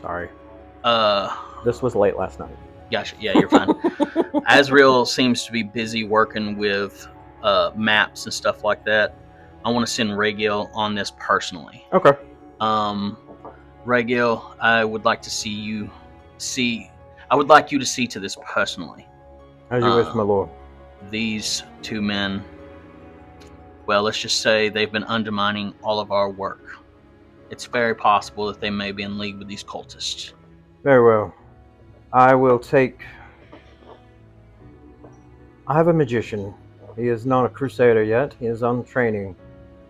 Sorry. 0.00 0.28
Uh. 0.84 1.34
This 1.64 1.82
was 1.82 1.94
late 1.94 2.16
last 2.16 2.38
night. 2.38 2.56
Gotcha. 2.92 3.16
Yeah, 3.18 3.36
you're 3.38 3.48
fine. 3.48 3.70
Azrael 4.48 5.04
seems 5.04 5.44
to 5.46 5.52
be 5.52 5.62
busy 5.64 6.04
working 6.04 6.56
with 6.56 7.08
uh, 7.42 7.72
maps 7.74 8.24
and 8.26 8.32
stuff 8.32 8.62
like 8.62 8.84
that. 8.84 9.16
I 9.64 9.70
want 9.70 9.84
to 9.84 9.92
send 9.92 10.10
Regil 10.10 10.70
on 10.72 10.94
this 10.94 11.12
personally. 11.18 11.84
Okay. 11.92 12.12
Um, 12.60 13.16
Regil, 13.84 14.54
I 14.60 14.84
would 14.84 15.04
like 15.04 15.20
to 15.22 15.30
see 15.30 15.50
you 15.50 15.90
see. 16.38 16.88
I 17.30 17.34
would 17.34 17.48
like 17.48 17.72
you 17.72 17.80
to 17.80 17.86
see 17.86 18.06
to 18.06 18.20
this 18.20 18.36
personally. 18.46 19.08
As 19.70 19.82
you 19.82 19.92
wish, 19.96 20.06
Uh, 20.06 20.14
my 20.14 20.22
lord. 20.22 20.48
These 21.10 21.64
two 21.82 22.00
men. 22.00 22.44
Well, 23.86 24.02
let's 24.02 24.18
just 24.20 24.40
say 24.40 24.68
they've 24.68 24.92
been 24.92 25.04
undermining 25.04 25.74
all 25.82 25.98
of 25.98 26.12
our 26.12 26.30
work. 26.30 26.78
It's 27.50 27.66
very 27.66 27.94
possible 27.94 28.46
that 28.46 28.60
they 28.60 28.70
may 28.70 28.92
be 28.92 29.02
in 29.02 29.18
league 29.18 29.38
with 29.38 29.48
these 29.48 29.62
cultists. 29.62 30.32
Very 30.82 31.04
well. 31.04 31.34
I 32.12 32.34
will 32.34 32.58
take. 32.58 33.02
I 35.66 35.74
have 35.74 35.88
a 35.88 35.92
magician. 35.92 36.54
He 36.96 37.08
is 37.08 37.26
not 37.26 37.44
a 37.44 37.48
crusader 37.48 38.02
yet. 38.02 38.34
He 38.38 38.46
is 38.46 38.62
on 38.62 38.84
training. 38.84 39.36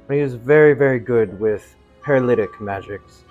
But 0.06 0.16
he 0.16 0.22
is 0.22 0.34
very, 0.34 0.74
very 0.74 0.98
good 0.98 1.38
with 1.38 1.76
paralytic 2.02 2.60
magics. 2.60 3.24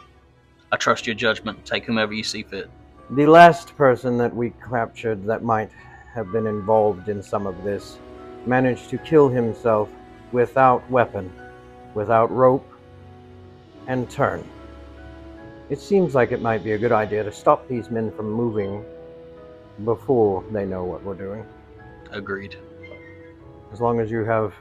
I 0.72 0.78
trust 0.78 1.08
your 1.08 1.16
judgment. 1.16 1.66
Take 1.66 1.86
whomever 1.86 2.14
you 2.14 2.24
see 2.24 2.44
fit. 2.44 2.70
The 3.12 3.26
last 3.28 3.76
person 3.76 4.18
that 4.18 4.36
we 4.36 4.54
captured 4.70 5.26
that 5.26 5.44
might 5.44 5.70
have 6.14 6.32
been 6.32 6.48
involved 6.48 7.10
in 7.10 7.22
some 7.22 7.46
of 7.46 7.64
this 7.64 8.00
managed 8.46 8.90
to 8.90 8.98
kill 8.98 9.30
himself 9.30 9.90
without 10.32 10.90
weapon, 10.90 11.32
without 11.94 12.32
rope, 12.32 12.68
and 13.88 14.10
turn. 14.10 14.44
It 15.70 15.80
seems 15.80 16.14
like 16.14 16.32
it 16.32 16.42
might 16.42 16.64
be 16.64 16.74
a 16.74 16.78
good 16.78 16.92
idea 16.92 17.24
to 17.24 17.32
stop 17.32 17.68
these 17.68 17.90
men 17.90 18.12
from 18.12 18.32
moving 18.32 18.84
before 19.84 20.44
they 20.52 20.66
know 20.66 20.84
what 20.84 21.04
we're 21.04 21.16
doing. 21.16 21.46
Agreed. 22.12 22.56
As 23.74 23.82
long 23.82 24.00
as 24.00 24.12
you 24.12 24.24
have, 24.24 24.54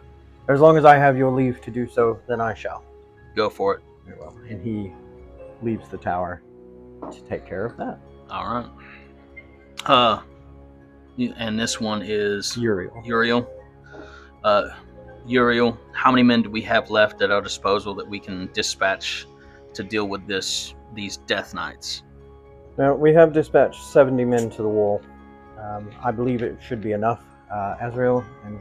as 0.49 0.61
long 0.61 0.77
as 0.77 0.85
I 0.85 0.97
have 0.97 1.17
your 1.17 1.31
leave 1.31 1.61
to 1.63 1.71
do 1.71 1.87
so, 1.89 2.19
then 2.27 2.41
I 2.41 2.55
shall. 2.55 2.83
Go 3.37 3.51
for 3.51 3.75
it. 3.75 3.83
Very 4.07 4.19
well. 4.19 4.37
And 4.49 4.63
he 4.63 4.93
leaves 5.63 5.89
the 5.89 5.99
tower 5.99 6.43
to 7.11 7.21
take 7.23 7.47
care 7.47 7.67
of 7.67 7.77
that. 7.77 8.01
All 8.31 8.47
right. 8.47 8.71
Uh, 9.85 10.23
and 11.37 11.59
this 11.59 11.81
one 11.81 12.03
is 12.03 12.57
Uriel. 12.57 13.03
Uriel. 13.05 13.49
Uh, 14.43 14.71
Uriel, 15.27 15.79
how 15.93 16.11
many 16.11 16.23
men 16.23 16.43
do 16.43 16.51
we 16.51 16.61
have 16.63 16.91
left 16.91 17.23
at 17.23 17.31
our 17.31 17.41
disposal 17.41 17.95
that 17.95 18.09
we 18.09 18.21
can 18.21 18.51
dispatch 18.53 19.27
to 19.73 19.83
deal 19.83 20.07
with 20.07 20.27
this 20.27 20.75
these 20.95 21.17
death 21.19 21.55
knights? 21.55 22.03
Now, 22.77 22.95
we 22.95 23.15
have 23.15 23.33
dispatched 23.33 23.83
70 23.85 24.25
men 24.25 24.51
to 24.51 24.63
the 24.63 24.69
wall. 24.69 25.01
Um, 25.59 25.91
I 26.03 26.11
believe 26.11 26.43
it 26.43 26.59
should 26.61 26.81
be 26.81 26.93
enough. 26.93 27.23
Uh, 27.53 27.77
Azrael, 27.81 28.25
and 28.45 28.59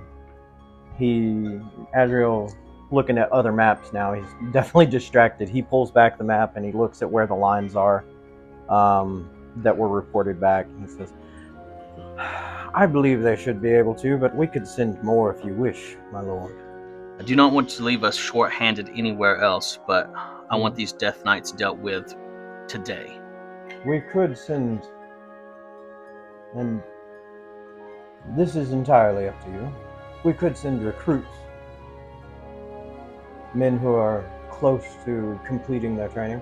he, 0.97 1.59
Azrael, 1.95 2.53
looking 2.91 3.17
at 3.17 3.31
other 3.31 3.51
maps 3.51 3.91
now, 3.91 4.13
he's 4.13 4.25
definitely 4.51 4.85
distracted. 4.85 5.49
He 5.49 5.61
pulls 5.61 5.91
back 5.91 6.17
the 6.17 6.23
map 6.23 6.55
and 6.55 6.65
he 6.65 6.71
looks 6.71 7.01
at 7.01 7.09
where 7.09 7.27
the 7.27 7.35
lines 7.35 7.75
are. 7.75 8.05
Um, 8.69 9.29
that 9.57 9.77
were 9.77 9.87
reported 9.87 10.39
back. 10.39 10.67
He 10.81 10.87
says, 10.87 11.13
I 12.75 12.87
believe 12.87 13.21
they 13.21 13.35
should 13.35 13.61
be 13.61 13.71
able 13.71 13.93
to, 13.95 14.17
but 14.17 14.35
we 14.35 14.47
could 14.47 14.67
send 14.67 15.01
more 15.03 15.31
if 15.31 15.45
you 15.45 15.53
wish, 15.53 15.95
my 16.11 16.21
lord. 16.21 16.55
I 17.19 17.23
do 17.23 17.35
not 17.35 17.53
want 17.53 17.69
to 17.69 17.83
leave 17.83 18.03
us 18.03 18.15
short-handed 18.15 18.89
anywhere 18.95 19.41
else, 19.41 19.77
but 19.85 20.11
I 20.49 20.55
want 20.55 20.73
hmm. 20.73 20.79
these 20.79 20.91
Death 20.91 21.23
Knights 21.23 21.51
dealt 21.51 21.77
with 21.77 22.15
today. 22.67 23.19
We 23.85 24.01
could 24.01 24.35
send. 24.35 24.81
And 26.55 26.81
this 28.35 28.55
is 28.55 28.71
entirely 28.71 29.27
up 29.27 29.39
to 29.45 29.51
you. 29.51 29.75
We 30.23 30.33
could 30.33 30.57
send 30.57 30.83
recruits. 30.83 31.27
Men 33.53 33.77
who 33.77 33.93
are 33.93 34.25
close 34.49 34.85
to 35.05 35.39
completing 35.45 35.95
their 35.95 36.09
training. 36.09 36.41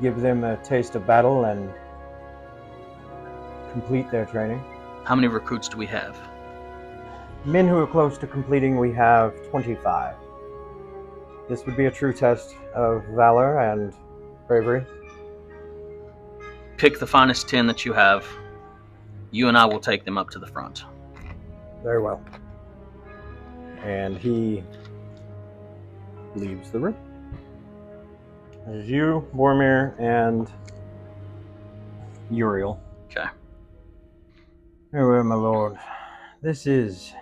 Give 0.00 0.20
them 0.20 0.44
a 0.44 0.56
taste 0.58 0.94
of 0.94 1.04
battle 1.04 1.46
and 1.46 1.68
complete 3.72 4.08
their 4.12 4.26
training. 4.26 4.62
How 5.04 5.16
many 5.16 5.26
recruits 5.26 5.68
do 5.68 5.76
we 5.76 5.86
have? 5.86 6.16
Men 7.44 7.66
who 7.66 7.76
are 7.78 7.86
close 7.86 8.16
to 8.18 8.26
completing, 8.26 8.78
we 8.78 8.92
have 8.92 9.34
25. 9.50 10.14
This 11.48 11.66
would 11.66 11.76
be 11.76 11.86
a 11.86 11.90
true 11.90 12.12
test 12.12 12.54
of 12.74 13.04
valor 13.06 13.58
and 13.58 13.92
bravery. 14.46 14.86
Pick 16.76 17.00
the 17.00 17.06
finest 17.06 17.48
10 17.48 17.66
that 17.66 17.84
you 17.84 17.92
have. 17.92 18.26
You 19.32 19.48
and 19.48 19.58
I 19.58 19.64
will 19.64 19.80
take 19.80 20.04
them 20.04 20.16
up 20.16 20.30
to 20.30 20.38
the 20.38 20.46
front. 20.46 20.84
Very 21.82 22.00
well. 22.00 22.22
And 23.82 24.16
he 24.16 24.62
leaves 26.36 26.70
the 26.70 26.78
room. 26.78 26.96
As 28.66 28.88
you, 28.88 29.26
Boromir, 29.34 29.98
and 29.98 30.48
Uriel. 32.30 32.80
Okay. 33.06 33.28
Very 34.92 35.10
well, 35.10 35.24
my 35.24 35.34
lord. 35.34 35.78
This 36.42 36.66
is 36.66 37.14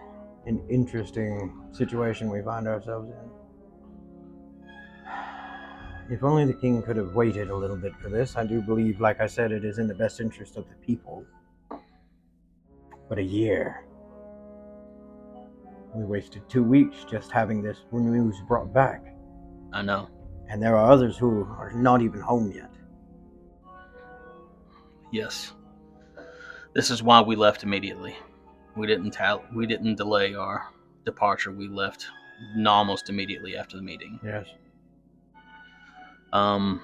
an 0.45 0.61
interesting 0.69 1.69
situation 1.71 2.29
we 2.29 2.43
find 2.43 2.67
ourselves 2.67 3.09
in. 3.09 3.31
If 6.13 6.25
only 6.25 6.47
the 6.47 6.55
king 6.55 6.83
could 6.83 6.97
have 6.97 7.15
waited 7.15 7.49
a 7.49 7.55
little 7.55 7.77
bit 7.77 7.93
for 8.03 8.09
this. 8.09 8.37
I 8.37 8.45
do 8.45 8.61
believe, 8.61 9.01
like 9.01 9.21
I 9.21 9.29
said, 9.29 9.53
it 9.53 9.65
is 9.65 9.79
in 9.79 9.87
the 9.87 9.95
best 9.95 10.21
interest 10.21 10.57
of 10.57 10.69
the 10.69 10.75
people. 10.85 11.25
But 13.09 13.19
a 13.19 13.23
year. 13.23 13.85
We 15.95 16.03
wasted 16.03 16.49
two 16.49 16.65
weeks 16.65 17.05
just 17.09 17.31
having 17.31 17.63
this 17.63 17.79
news 17.93 18.35
brought 18.49 18.75
back. 18.75 19.15
I 19.73 19.83
know. 19.83 20.09
And 20.49 20.61
there 20.61 20.77
are 20.77 20.91
others 20.91 21.17
who 21.17 21.45
are 21.45 21.71
not 21.73 22.03
even 22.03 22.21
home 22.21 22.51
yet. 22.51 22.73
Yes. 25.13 25.53
This 26.73 26.91
is 26.91 27.03
why 27.03 27.21
we 27.21 27.35
left 27.35 27.63
immediately. 27.63 28.17
We 28.77 28.87
didn't 28.87 29.17
we 29.53 29.67
didn't 29.67 29.97
delay 29.97 30.35
our 30.35 30.69
departure. 31.05 31.51
We 31.51 31.69
left 31.69 32.07
almost 32.67 33.09
immediately 33.09 33.57
after 33.57 33.77
the 33.77 33.83
meeting. 33.83 34.21
Yes. 34.25 34.47
Um 36.33 36.83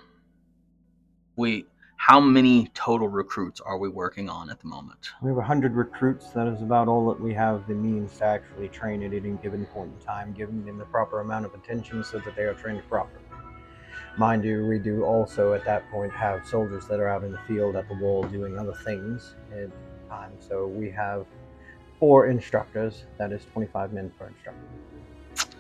we 1.37 1.67
how 1.99 2.21
many 2.21 2.69
total 2.75 3.09
recruits 3.09 3.61
are 3.61 3.79
we 3.79 3.89
working 3.89 4.29
on 4.29 4.51
at 4.51 4.61
the 4.61 4.67
moment? 4.67 5.11
We 5.23 5.29
have 5.29 5.37
100 5.37 5.75
recruits. 5.75 6.31
That 6.31 6.47
is 6.47 6.63
about 6.63 6.89
all 6.89 7.09
that 7.09 7.21
we 7.21 7.33
have 7.35 7.67
the 7.67 7.75
means 7.75 8.19
to 8.19 8.25
actually 8.25 8.69
train 8.69 9.03
at 9.03 9.13
any 9.13 9.33
given 9.43 9.67
point 9.67 9.93
in 9.99 10.07
time, 10.07 10.33
giving 10.33 10.65
them 10.65 10.79
the 10.79 10.85
proper 10.85 11.21
amount 11.21 11.47
of 11.47 11.55
attention 11.55 12.05
so 12.05 12.19
that 12.19 12.37
they 12.37 12.43
are 12.43 12.55
trained 12.55 12.83
properly. 12.89 13.26
Mind 14.19 14.45
you, 14.45 14.67
we 14.67 14.79
do 14.79 15.05
also 15.05 15.53
at 15.53 15.65
that 15.67 15.91
point 15.91 16.11
have 16.13 16.47
soldiers 16.47 16.87
that 16.87 17.01
are 17.01 17.09
out 17.09 17.23
in 17.23 17.33
the 17.33 17.39
field 17.47 17.77
at 17.77 17.87
the 17.87 17.95
wall 17.95 18.23
doing 18.23 18.59
other 18.59 18.73
things 18.73 19.35
at 19.53 19.69
time. 20.09 20.33
So 20.41 20.67
we 20.67 20.91
have 20.91 21.27
four 21.99 22.27
instructors. 22.27 23.05
That 23.19 23.31
is 23.31 23.45
25 23.53 23.93
men 23.93 24.11
per 24.19 24.29
instructor. 24.29 25.51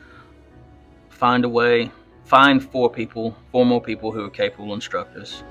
Find 1.10 1.44
a 1.44 1.48
way, 1.50 1.90
find 2.24 2.64
four 2.64 2.90
people, 2.90 3.36
four 3.52 3.66
more 3.66 3.80
people 3.80 4.10
who 4.10 4.24
are 4.24 4.30
capable 4.30 4.72
instructors. 4.72 5.42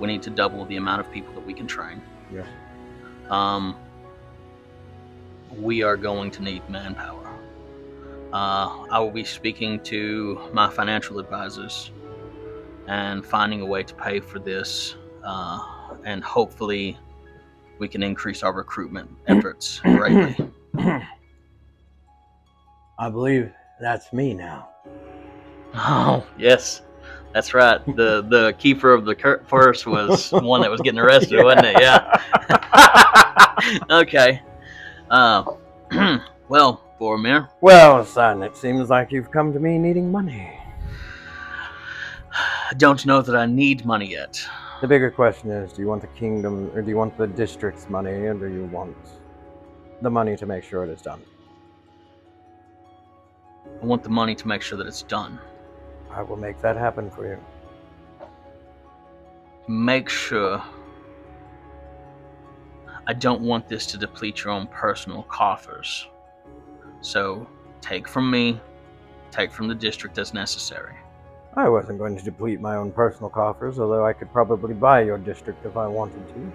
We 0.00 0.08
need 0.08 0.22
to 0.22 0.30
double 0.30 0.64
the 0.64 0.76
amount 0.76 1.02
of 1.02 1.12
people 1.12 1.32
that 1.34 1.46
we 1.46 1.54
can 1.54 1.68
train. 1.68 2.02
Yes. 2.32 2.48
Um, 3.28 3.76
we 5.56 5.82
are 5.82 5.96
going 5.96 6.32
to 6.32 6.42
need 6.42 6.68
manpower. 6.68 7.28
Uh, 8.32 8.86
I 8.90 8.98
will 8.98 9.10
be 9.10 9.24
speaking 9.24 9.80
to 9.84 10.40
my 10.52 10.68
financial 10.68 11.20
advisors 11.20 11.92
and 12.90 13.24
finding 13.24 13.60
a 13.60 13.66
way 13.66 13.84
to 13.84 13.94
pay 13.94 14.18
for 14.18 14.40
this, 14.40 14.96
uh, 15.24 15.60
and 16.04 16.22
hopefully, 16.24 16.98
we 17.78 17.86
can 17.88 18.02
increase 18.02 18.42
our 18.42 18.52
recruitment 18.52 19.08
efforts 19.28 19.78
greatly. 19.84 20.36
I 22.98 23.08
believe 23.08 23.52
that's 23.80 24.12
me 24.12 24.34
now. 24.34 24.68
Oh 25.74 26.26
yes, 26.36 26.82
that's 27.32 27.54
right. 27.54 27.78
the 27.96 28.22
The 28.28 28.54
keeper 28.58 28.92
of 28.92 29.04
the 29.04 29.14
cur- 29.14 29.38
purse 29.38 29.86
was 29.86 30.32
one 30.32 30.60
that 30.62 30.70
was 30.70 30.80
getting 30.80 30.98
arrested, 31.00 31.40
wasn't 31.44 31.66
it? 31.66 31.80
Yeah. 31.80 32.20
okay. 33.90 34.42
Uh, 35.08 35.44
well, 36.48 36.82
Boromir, 37.00 37.48
Well, 37.60 38.04
son, 38.04 38.42
it 38.42 38.56
seems 38.56 38.90
like 38.90 39.12
you've 39.12 39.30
come 39.30 39.52
to 39.52 39.60
me 39.60 39.78
needing 39.78 40.10
money. 40.12 40.59
I 42.70 42.74
don't 42.74 43.04
know 43.04 43.20
that 43.20 43.34
I 43.34 43.46
need 43.46 43.84
money 43.84 44.06
yet. 44.06 44.40
The 44.80 44.86
bigger 44.86 45.10
question 45.10 45.50
is 45.50 45.72
do 45.72 45.82
you 45.82 45.88
want 45.88 46.02
the 46.02 46.06
kingdom, 46.06 46.70
or 46.72 46.82
do 46.82 46.88
you 46.88 46.96
want 46.96 47.18
the 47.18 47.26
district's 47.26 47.90
money, 47.90 48.12
or 48.12 48.34
do 48.34 48.46
you 48.46 48.64
want 48.66 48.96
the 50.02 50.10
money 50.10 50.36
to 50.36 50.46
make 50.46 50.62
sure 50.62 50.84
it 50.84 50.90
is 50.90 51.02
done? 51.02 51.20
I 53.82 53.84
want 53.84 54.04
the 54.04 54.08
money 54.08 54.36
to 54.36 54.46
make 54.46 54.62
sure 54.62 54.78
that 54.78 54.86
it's 54.86 55.02
done. 55.02 55.40
I 56.12 56.22
will 56.22 56.36
make 56.36 56.62
that 56.62 56.76
happen 56.76 57.10
for 57.10 57.26
you. 57.26 57.38
Make 59.66 60.08
sure. 60.08 60.62
I 63.08 63.14
don't 63.14 63.40
want 63.40 63.68
this 63.68 63.84
to 63.86 63.98
deplete 63.98 64.44
your 64.44 64.52
own 64.52 64.68
personal 64.68 65.24
coffers. 65.24 66.06
So 67.00 67.48
take 67.80 68.06
from 68.06 68.30
me, 68.30 68.60
take 69.32 69.50
from 69.50 69.66
the 69.66 69.74
district 69.74 70.18
as 70.18 70.32
necessary. 70.32 70.94
I 71.56 71.68
wasn't 71.68 71.98
going 71.98 72.16
to 72.16 72.24
deplete 72.24 72.60
my 72.60 72.76
own 72.76 72.92
personal 72.92 73.28
coffers, 73.28 73.78
although 73.78 74.06
I 74.06 74.12
could 74.12 74.32
probably 74.32 74.72
buy 74.72 75.02
your 75.02 75.18
district 75.18 75.66
if 75.66 75.76
I 75.76 75.86
wanted 75.86 76.26
to. 76.28 76.52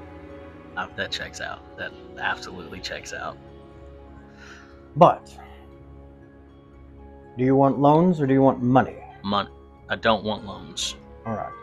Uh, 0.77 0.87
that 0.95 1.11
checks 1.11 1.41
out. 1.41 1.59
That 1.77 1.91
absolutely 2.17 2.79
checks 2.79 3.13
out. 3.13 3.37
But, 4.95 5.37
do 7.37 7.43
you 7.43 7.55
want 7.55 7.79
loans 7.79 8.21
or 8.21 8.27
do 8.27 8.33
you 8.33 8.41
want 8.41 8.63
money? 8.63 8.95
Money. 9.23 9.49
I 9.89 9.97
don't 9.97 10.23
want 10.23 10.45
loans. 10.45 10.95
Alright. 11.27 11.53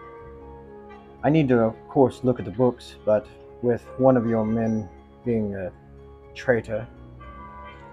I 1.25 1.31
need 1.31 1.49
to, 1.49 1.61
of 1.61 1.89
course, 1.89 2.21
look 2.25 2.39
at 2.39 2.45
the 2.45 2.51
books, 2.51 2.97
but 3.07 3.27
with 3.63 3.83
one 3.97 4.17
of 4.17 4.27
your 4.27 4.45
men 4.45 4.89
being 5.25 5.55
a 5.55 5.73
traitor, 6.35 6.87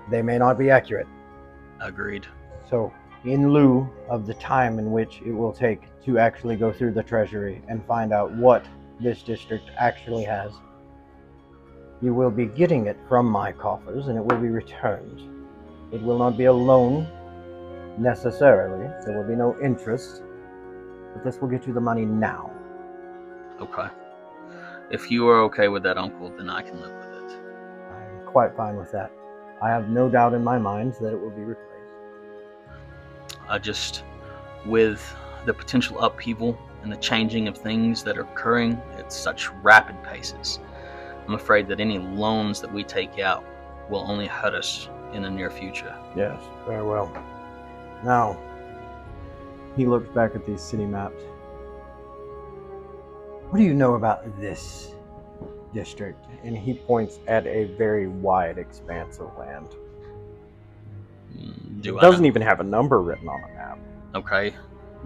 they 0.10 0.21
may 0.21 0.38
not 0.38 0.58
be 0.58 0.69
accurate. 0.69 1.08
Agreed. 1.80 2.25
So, 2.69 2.91
in 3.25 3.51
lieu 3.51 3.89
of 4.10 4.25
the 4.25 4.34
time 4.36 4.79
in 4.79 4.91
which 4.91 5.21
it 5.25 5.32
will 5.32 5.51
take 5.51 5.82
to 6.05 6.17
actually 6.17 6.55
go 6.55 6.71
through 6.71 6.93
the 6.93 7.03
treasury 7.03 7.62
and 7.67 7.86
find 7.86 8.13
out 8.13 8.32
what 8.34 8.65
this 9.01 9.21
district 9.23 9.69
actually 9.77 10.23
has, 10.23 10.51
you 12.01 12.13
will 12.13 12.32
be 12.32 12.45
getting 12.45 12.88
it 12.88 12.97
from 13.08 13.25
my 13.25 13.51
coffers 13.51 14.08
and 14.08 14.17
it 14.17 14.23
will 14.23 14.39
be 14.39 14.47
returned. 14.47 15.21
It 15.91 16.01
will 16.01 16.17
not 16.17 16.38
be 16.38 16.45
a 16.45 16.53
loan 16.53 17.08
necessarily, 17.97 18.88
there 19.05 19.17
will 19.17 19.27
be 19.27 19.36
no 19.36 19.60
interest, 19.62 20.23
but 21.13 21.23
this 21.23 21.41
will 21.41 21.49
get 21.49 21.67
you 21.67 21.73
the 21.73 21.82
money 21.82 22.05
now. 22.05 22.51
Okay. 23.60 23.88
If 24.91 25.12
you 25.12 25.27
are 25.27 25.41
okay 25.43 25.67
with 25.67 25.84
that, 25.84 25.97
Uncle, 25.97 26.32
then 26.38 26.49
I 26.49 26.62
can 26.62 26.79
live 26.79 26.95
with 26.95 27.32
it. 27.32 27.39
I'm 27.91 28.25
quite 28.25 28.55
fine 28.55 28.77
with 28.77 28.91
that. 28.93 29.12
I 29.62 29.69
have 29.69 29.89
no 29.89 30.10
doubt 30.10 30.34
in 30.34 30.43
my 30.43 30.58
mind 30.58 30.93
that 31.01 31.12
it 31.12 31.19
will 31.19 31.32
be 31.32 31.41
replaced. 31.41 31.68
I 33.49 33.57
just, 33.57 34.03
with 34.65 35.15
the 35.45 35.53
potential 35.53 35.99
upheaval 35.99 36.57
and 36.83 36.91
the 36.91 36.97
changing 36.97 37.47
of 37.47 37.57
things 37.57 38.03
that 38.03 38.17
are 38.17 38.21
occurring 38.21 38.73
at 38.97 39.12
such 39.12 39.49
rapid 39.63 40.01
paces, 40.03 40.59
I'm 41.27 41.33
afraid 41.33 41.67
that 41.67 41.79
any 41.79 41.97
loans 41.97 42.62
that 42.62 42.71
we 42.71 42.83
take 42.83 43.19
out 43.19 43.43
will 43.89 44.05
only 44.07 44.27
hurt 44.27 44.53
us 44.53 44.88
in 45.13 45.23
the 45.23 45.29
near 45.29 45.49
future. 45.49 45.95
Yes, 46.15 46.39
very 46.67 46.83
well. 46.83 47.12
Now, 48.03 48.39
he 49.75 49.85
looks 49.85 50.09
back 50.09 50.35
at 50.35 50.45
these 50.45 50.62
city 50.62 50.85
maps. 50.85 51.21
What 53.49 53.57
do 53.57 53.63
you 53.63 53.73
know 53.73 53.95
about 53.95 54.39
this 54.39 54.91
district? 55.73 56.23
And 56.43 56.55
he 56.55 56.75
points 56.75 57.19
at 57.27 57.47
a 57.47 57.65
very 57.77 58.07
wide 58.07 58.59
expanse 58.59 59.19
of 59.19 59.35
land. 59.38 59.75
Mm, 61.80 61.84
Do 61.84 61.98
it 61.98 62.02
doesn't 62.02 62.26
even 62.26 62.42
have 62.42 62.60
a 62.60 62.63
number 62.63 63.02
written 63.02 63.28
on 63.28 63.42
the 63.42 63.48
map. 63.48 63.80
Okay. 64.15 64.54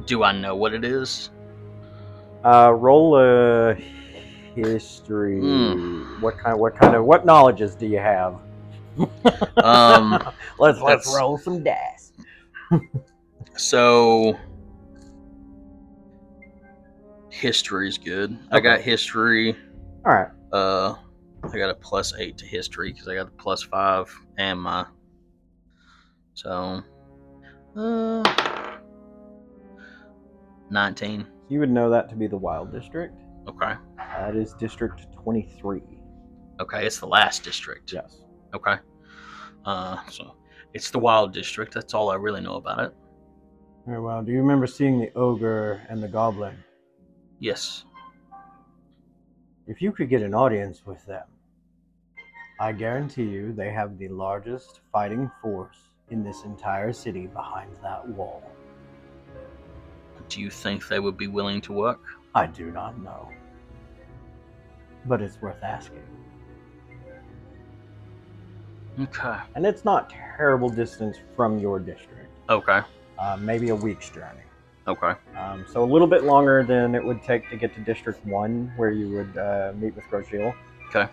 Do 0.06 0.24
I 0.24 0.32
know 0.32 0.56
what 0.56 0.74
it 0.74 0.84
is? 0.84 1.30
Uh, 2.44 2.74
roll 2.76 3.18
a 3.18 3.76
history. 4.56 5.40
Hmm. 5.40 6.22
What 6.22 6.38
kind? 6.38 6.60
What 6.60 6.76
kind 6.76 6.96
of? 6.96 7.06
What 7.06 7.26
knowledges 7.26 7.76
do 7.76 7.88
you 7.88 8.00
have? 8.00 8.36
Um, 9.58 10.22
let's 10.60 10.80
let's 10.82 11.16
roll 11.16 11.38
some 11.38 11.64
dice. 11.64 12.12
so 13.56 14.38
history 17.30 17.88
is 17.88 17.98
good. 17.98 18.38
I 18.52 18.60
got 18.60 18.82
history. 18.82 19.56
All 20.06 20.14
right. 20.14 20.28
Uh, 20.52 20.96
I 21.44 21.58
got 21.58 21.70
a 21.70 21.76
plus 21.76 22.14
eight 22.20 22.38
to 22.40 22.46
history 22.46 22.92
because 22.92 23.08
I 23.08 23.16
got 23.16 23.26
the 23.26 23.42
plus 23.44 23.64
five 23.64 24.14
and 24.38 24.62
my. 24.62 24.86
So, 26.34 26.82
uh, 27.76 28.78
nineteen. 30.69 31.28
You 31.50 31.60
would 31.60 31.69
know 31.72 31.89
that 31.89 32.10
to 32.10 32.15
be 32.15 32.28
the 32.28 32.38
Wild 32.38 32.72
District. 32.72 33.13
Okay. 33.48 33.74
That 33.98 34.36
is 34.36 34.54
District 34.54 35.06
23. 35.22 35.82
Okay, 36.62 36.86
it's 36.86 37.00
the 37.00 37.08
last 37.08 37.43
district. 37.43 37.91
Yes. 37.91 38.24
Okay. 38.54 38.76
Uh, 39.65 39.98
so 40.10 40.36
it's 40.74 40.91
the 40.91 41.00
wild 41.00 41.34
district. 41.34 41.74
That's 41.74 41.93
all 41.93 42.10
I 42.10 42.15
really 42.15 42.41
know 42.41 42.56
about 42.56 42.80
it. 42.80 42.93
Very 43.86 44.02
well. 44.02 44.24
Do 44.24 44.32
you 44.32 44.39
remember 44.39 44.67
seeing 44.67 45.00
the 45.00 45.12
ogre 45.15 45.82
and 45.89 46.02
the 46.02 46.08
goblin? 46.08 46.56
Yes. 47.39 47.86
If 49.67 49.82
you 49.82 49.91
could 49.91 50.10
get 50.10 50.22
an 50.22 50.34
audience 50.34 50.86
with 50.86 51.06
them, 51.06 51.26
I 52.60 52.72
guarantee 52.72 53.24
you 53.24 53.52
they 53.54 53.72
have 53.72 53.98
the 53.98 54.08
largest 54.10 54.82
fighting 54.91 55.30
force 55.41 55.78
in 56.10 56.24
this 56.24 56.44
entire 56.44 56.94
city 56.94 57.28
behind 57.28 57.70
that 57.82 58.08
wall. 58.10 58.44
Do 60.30 60.42
you 60.42 60.50
think 60.50 60.88
they 60.88 61.00
would 61.00 61.18
be 61.18 61.28
willing 61.28 61.62
to 61.62 61.74
work? 61.74 62.00
I 62.36 62.48
do 62.48 62.72
not 62.72 63.00
know. 63.00 63.30
But 65.06 65.22
it's 65.22 65.42
worth 65.42 65.62
asking. 65.63 66.04
Okay. 69.00 69.38
And 69.56 69.66
it's 69.66 69.86
not 69.86 70.10
terrible 70.10 70.70
distance 70.70 71.18
from 71.36 71.60
your 71.60 71.80
district. 71.80 72.30
Okay. 72.50 72.82
Uh, 73.20 73.38
maybe 73.39 73.70
a 73.70 73.76
week's 73.76 74.10
journey. 74.10 74.42
Okay. 74.88 75.13
Um, 75.38 75.66
so 75.72 75.84
a 75.84 75.86
little 75.86 76.08
bit 76.08 76.24
longer 76.24 76.63
than 76.63 76.94
it 76.94 77.04
would 77.04 77.24
take 77.24 77.50
to 77.50 77.56
get 77.56 77.74
to 77.76 77.82
District 77.82 78.24
1, 78.26 78.74
where 78.76 78.92
you 78.92 79.10
would 79.16 79.38
uh, 79.38 79.72
meet 79.76 79.96
with 79.96 80.04
Grosjean. 80.06 80.54
Okay. 80.89 81.10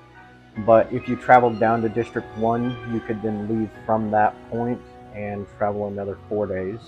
But 0.58 0.92
if 0.92 1.08
you 1.08 1.16
traveled 1.16 1.58
down 1.60 1.82
to 1.82 1.88
District 1.88 2.26
1, 2.38 2.92
you 2.92 3.00
could 3.00 3.22
then 3.22 3.48
leave 3.48 3.70
from 3.86 4.10
that 4.10 4.34
point 4.50 4.80
and 5.14 5.46
travel 5.56 5.88
another 5.88 6.18
four 6.28 6.46
days, 6.46 6.80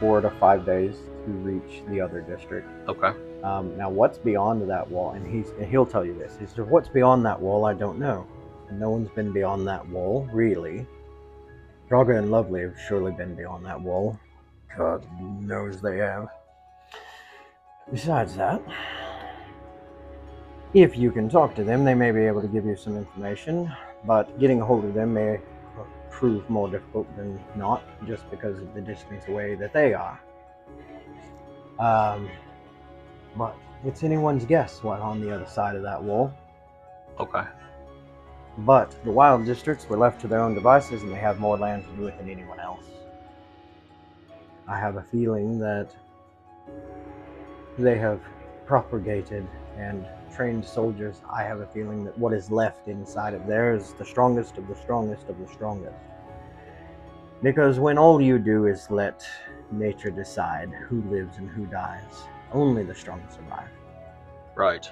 four 0.00 0.20
to 0.20 0.30
five 0.30 0.64
days 0.64 0.96
to 1.24 1.30
reach 1.30 1.82
the 1.88 2.00
other 2.00 2.20
district. 2.20 2.68
Okay. 2.88 3.12
Um, 3.42 3.76
now, 3.76 3.90
what's 3.90 4.18
beyond 4.18 4.68
that 4.70 4.88
wall? 4.88 5.12
And 5.12 5.26
he's 5.26 5.50
and 5.58 5.66
he'll 5.66 5.86
tell 5.86 6.04
you 6.04 6.16
this. 6.16 6.36
He 6.38 6.46
said, 6.46 6.68
"What's 6.68 6.88
beyond 6.88 7.24
that 7.26 7.40
wall? 7.40 7.64
I 7.64 7.74
don't 7.74 7.98
know. 7.98 8.26
And 8.68 8.78
no 8.78 8.90
one's 8.90 9.10
been 9.10 9.32
beyond 9.32 9.66
that 9.68 9.86
wall, 9.88 10.28
really. 10.32 10.86
Draga 11.90 12.18
and 12.18 12.30
Lovely 12.30 12.62
have 12.62 12.78
surely 12.88 13.12
been 13.12 13.34
beyond 13.34 13.66
that 13.66 13.80
wall. 13.80 14.18
God 14.76 15.06
knows 15.20 15.80
they 15.80 15.98
have. 15.98 16.28
Besides 17.90 18.36
that, 18.36 18.62
if 20.74 20.96
you 20.96 21.10
can 21.10 21.28
talk 21.28 21.54
to 21.56 21.64
them, 21.64 21.84
they 21.84 21.94
may 21.94 22.10
be 22.10 22.20
able 22.20 22.40
to 22.42 22.48
give 22.48 22.64
you 22.64 22.76
some 22.76 22.96
information. 22.96 23.72
But 24.04 24.38
getting 24.40 24.60
a 24.60 24.64
hold 24.64 24.84
of 24.84 24.94
them 24.94 25.14
may 25.14 25.38
prove 26.10 26.48
more 26.50 26.68
difficult 26.68 27.14
than 27.16 27.40
not, 27.56 27.82
just 28.06 28.28
because 28.30 28.58
of 28.58 28.74
the 28.74 28.80
distance 28.80 29.28
away 29.28 29.54
that 29.56 29.72
they 29.72 29.94
are." 29.94 30.20
Um, 31.78 32.28
but 33.36 33.56
it's 33.84 34.02
anyone's 34.02 34.44
guess 34.44 34.82
what 34.82 35.00
on 35.00 35.20
the 35.20 35.34
other 35.34 35.46
side 35.46 35.76
of 35.76 35.82
that 35.82 36.02
wall. 36.02 36.32
Okay. 37.18 37.44
But 38.58 38.94
the 39.04 39.10
wild 39.10 39.46
districts 39.46 39.88
were 39.88 39.96
left 39.96 40.20
to 40.22 40.28
their 40.28 40.40
own 40.40 40.54
devices 40.54 41.02
and 41.02 41.12
they 41.12 41.18
have 41.18 41.40
more 41.40 41.56
land 41.56 41.84
to 41.86 41.96
do 41.96 42.02
with 42.02 42.16
than 42.18 42.28
anyone 42.28 42.60
else. 42.60 42.84
I 44.68 44.78
have 44.78 44.96
a 44.96 45.02
feeling 45.02 45.58
that 45.58 45.94
they 47.78 47.98
have 47.98 48.20
propagated 48.66 49.46
and 49.76 50.06
trained 50.34 50.64
soldiers. 50.64 51.22
I 51.30 51.42
have 51.42 51.60
a 51.60 51.66
feeling 51.66 52.04
that 52.04 52.18
what 52.18 52.32
is 52.32 52.50
left 52.50 52.88
inside 52.88 53.34
of 53.34 53.46
there 53.46 53.74
is 53.74 53.92
the 53.94 54.04
strongest 54.04 54.58
of 54.58 54.68
the 54.68 54.74
strongest 54.74 55.28
of 55.28 55.38
the 55.38 55.46
strongest. 55.46 55.96
Because 57.42 57.78
when 57.78 57.98
all 57.98 58.20
you 58.20 58.38
do 58.38 58.66
is 58.66 58.90
let 58.90 59.26
nature 59.70 60.10
decide 60.10 60.70
who 60.70 61.02
lives 61.10 61.38
and 61.38 61.50
who 61.50 61.66
dies, 61.66 62.24
only 62.52 62.84
the 62.84 62.94
strong 62.94 63.22
survive. 63.30 63.68
Right. 64.54 64.88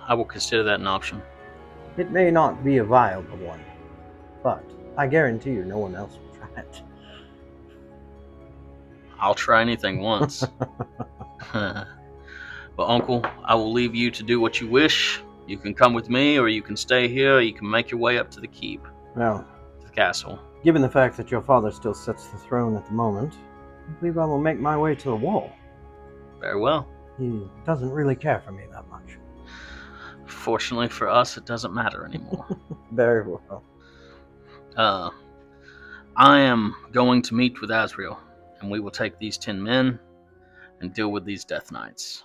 I 0.00 0.14
will 0.14 0.24
consider 0.24 0.62
that 0.64 0.80
an 0.80 0.86
option. 0.86 1.22
It 1.96 2.10
may 2.10 2.30
not 2.30 2.64
be 2.64 2.78
a 2.78 2.84
viable 2.84 3.38
one, 3.38 3.64
but 4.42 4.64
I 4.96 5.06
guarantee 5.06 5.52
you 5.52 5.64
no 5.64 5.78
one 5.78 5.94
else 5.94 6.12
will 6.12 6.36
try 6.36 6.62
it. 6.62 6.82
I'll 9.18 9.34
try 9.34 9.60
anything 9.60 10.00
once. 10.00 10.44
but 12.76 12.86
uncle, 12.88 13.24
I 13.44 13.54
will 13.54 13.72
leave 13.72 13.94
you 13.94 14.10
to 14.10 14.22
do 14.22 14.40
what 14.40 14.60
you 14.60 14.68
wish. 14.68 15.20
You 15.46 15.58
can 15.58 15.74
come 15.74 15.92
with 15.94 16.08
me, 16.08 16.38
or 16.38 16.48
you 16.48 16.62
can 16.62 16.76
stay 16.76 17.06
here. 17.08 17.34
Or 17.36 17.40
you 17.40 17.52
can 17.52 17.68
make 17.68 17.90
your 17.90 18.00
way 18.00 18.18
up 18.18 18.30
to 18.32 18.40
the 18.40 18.48
keep, 18.48 18.82
Now, 19.16 19.44
to 19.80 19.86
the 19.86 19.92
castle. 19.92 20.38
given 20.64 20.80
the 20.82 20.88
fact 20.88 21.16
that 21.18 21.30
your 21.30 21.42
father 21.42 21.70
still 21.70 21.94
sits 21.94 22.26
the 22.28 22.38
throne 22.38 22.76
at 22.76 22.86
the 22.86 22.92
moment, 22.92 23.34
I 23.88 23.92
believe 24.00 24.16
I 24.18 24.24
will 24.24 24.40
make 24.40 24.58
my 24.58 24.76
way 24.76 24.94
to 24.94 25.08
the 25.10 25.16
wall. 25.16 25.52
Very 26.40 26.58
well. 26.58 26.88
He 27.18 27.42
doesn't 27.66 27.90
really 27.90 28.16
care 28.16 28.40
for 28.44 28.52
me 28.52 28.64
that 28.72 28.88
much. 28.88 29.18
Fortunately 30.26 30.88
for 30.88 31.08
us, 31.08 31.36
it 31.36 31.44
doesn't 31.46 31.74
matter 31.74 32.04
anymore. 32.06 32.46
Very 32.92 33.22
well. 33.28 33.62
uh, 34.76 35.10
I 36.16 36.40
am 36.40 36.74
going 36.92 37.22
to 37.22 37.34
meet 37.34 37.60
with 37.60 37.70
Azrael, 37.70 38.18
and 38.60 38.70
we 38.70 38.80
will 38.80 38.90
take 38.90 39.18
these 39.18 39.36
ten 39.36 39.62
men 39.62 39.98
and 40.80 40.92
deal 40.94 41.10
with 41.12 41.24
these 41.24 41.44
Death 41.44 41.70
Knights. 41.72 42.24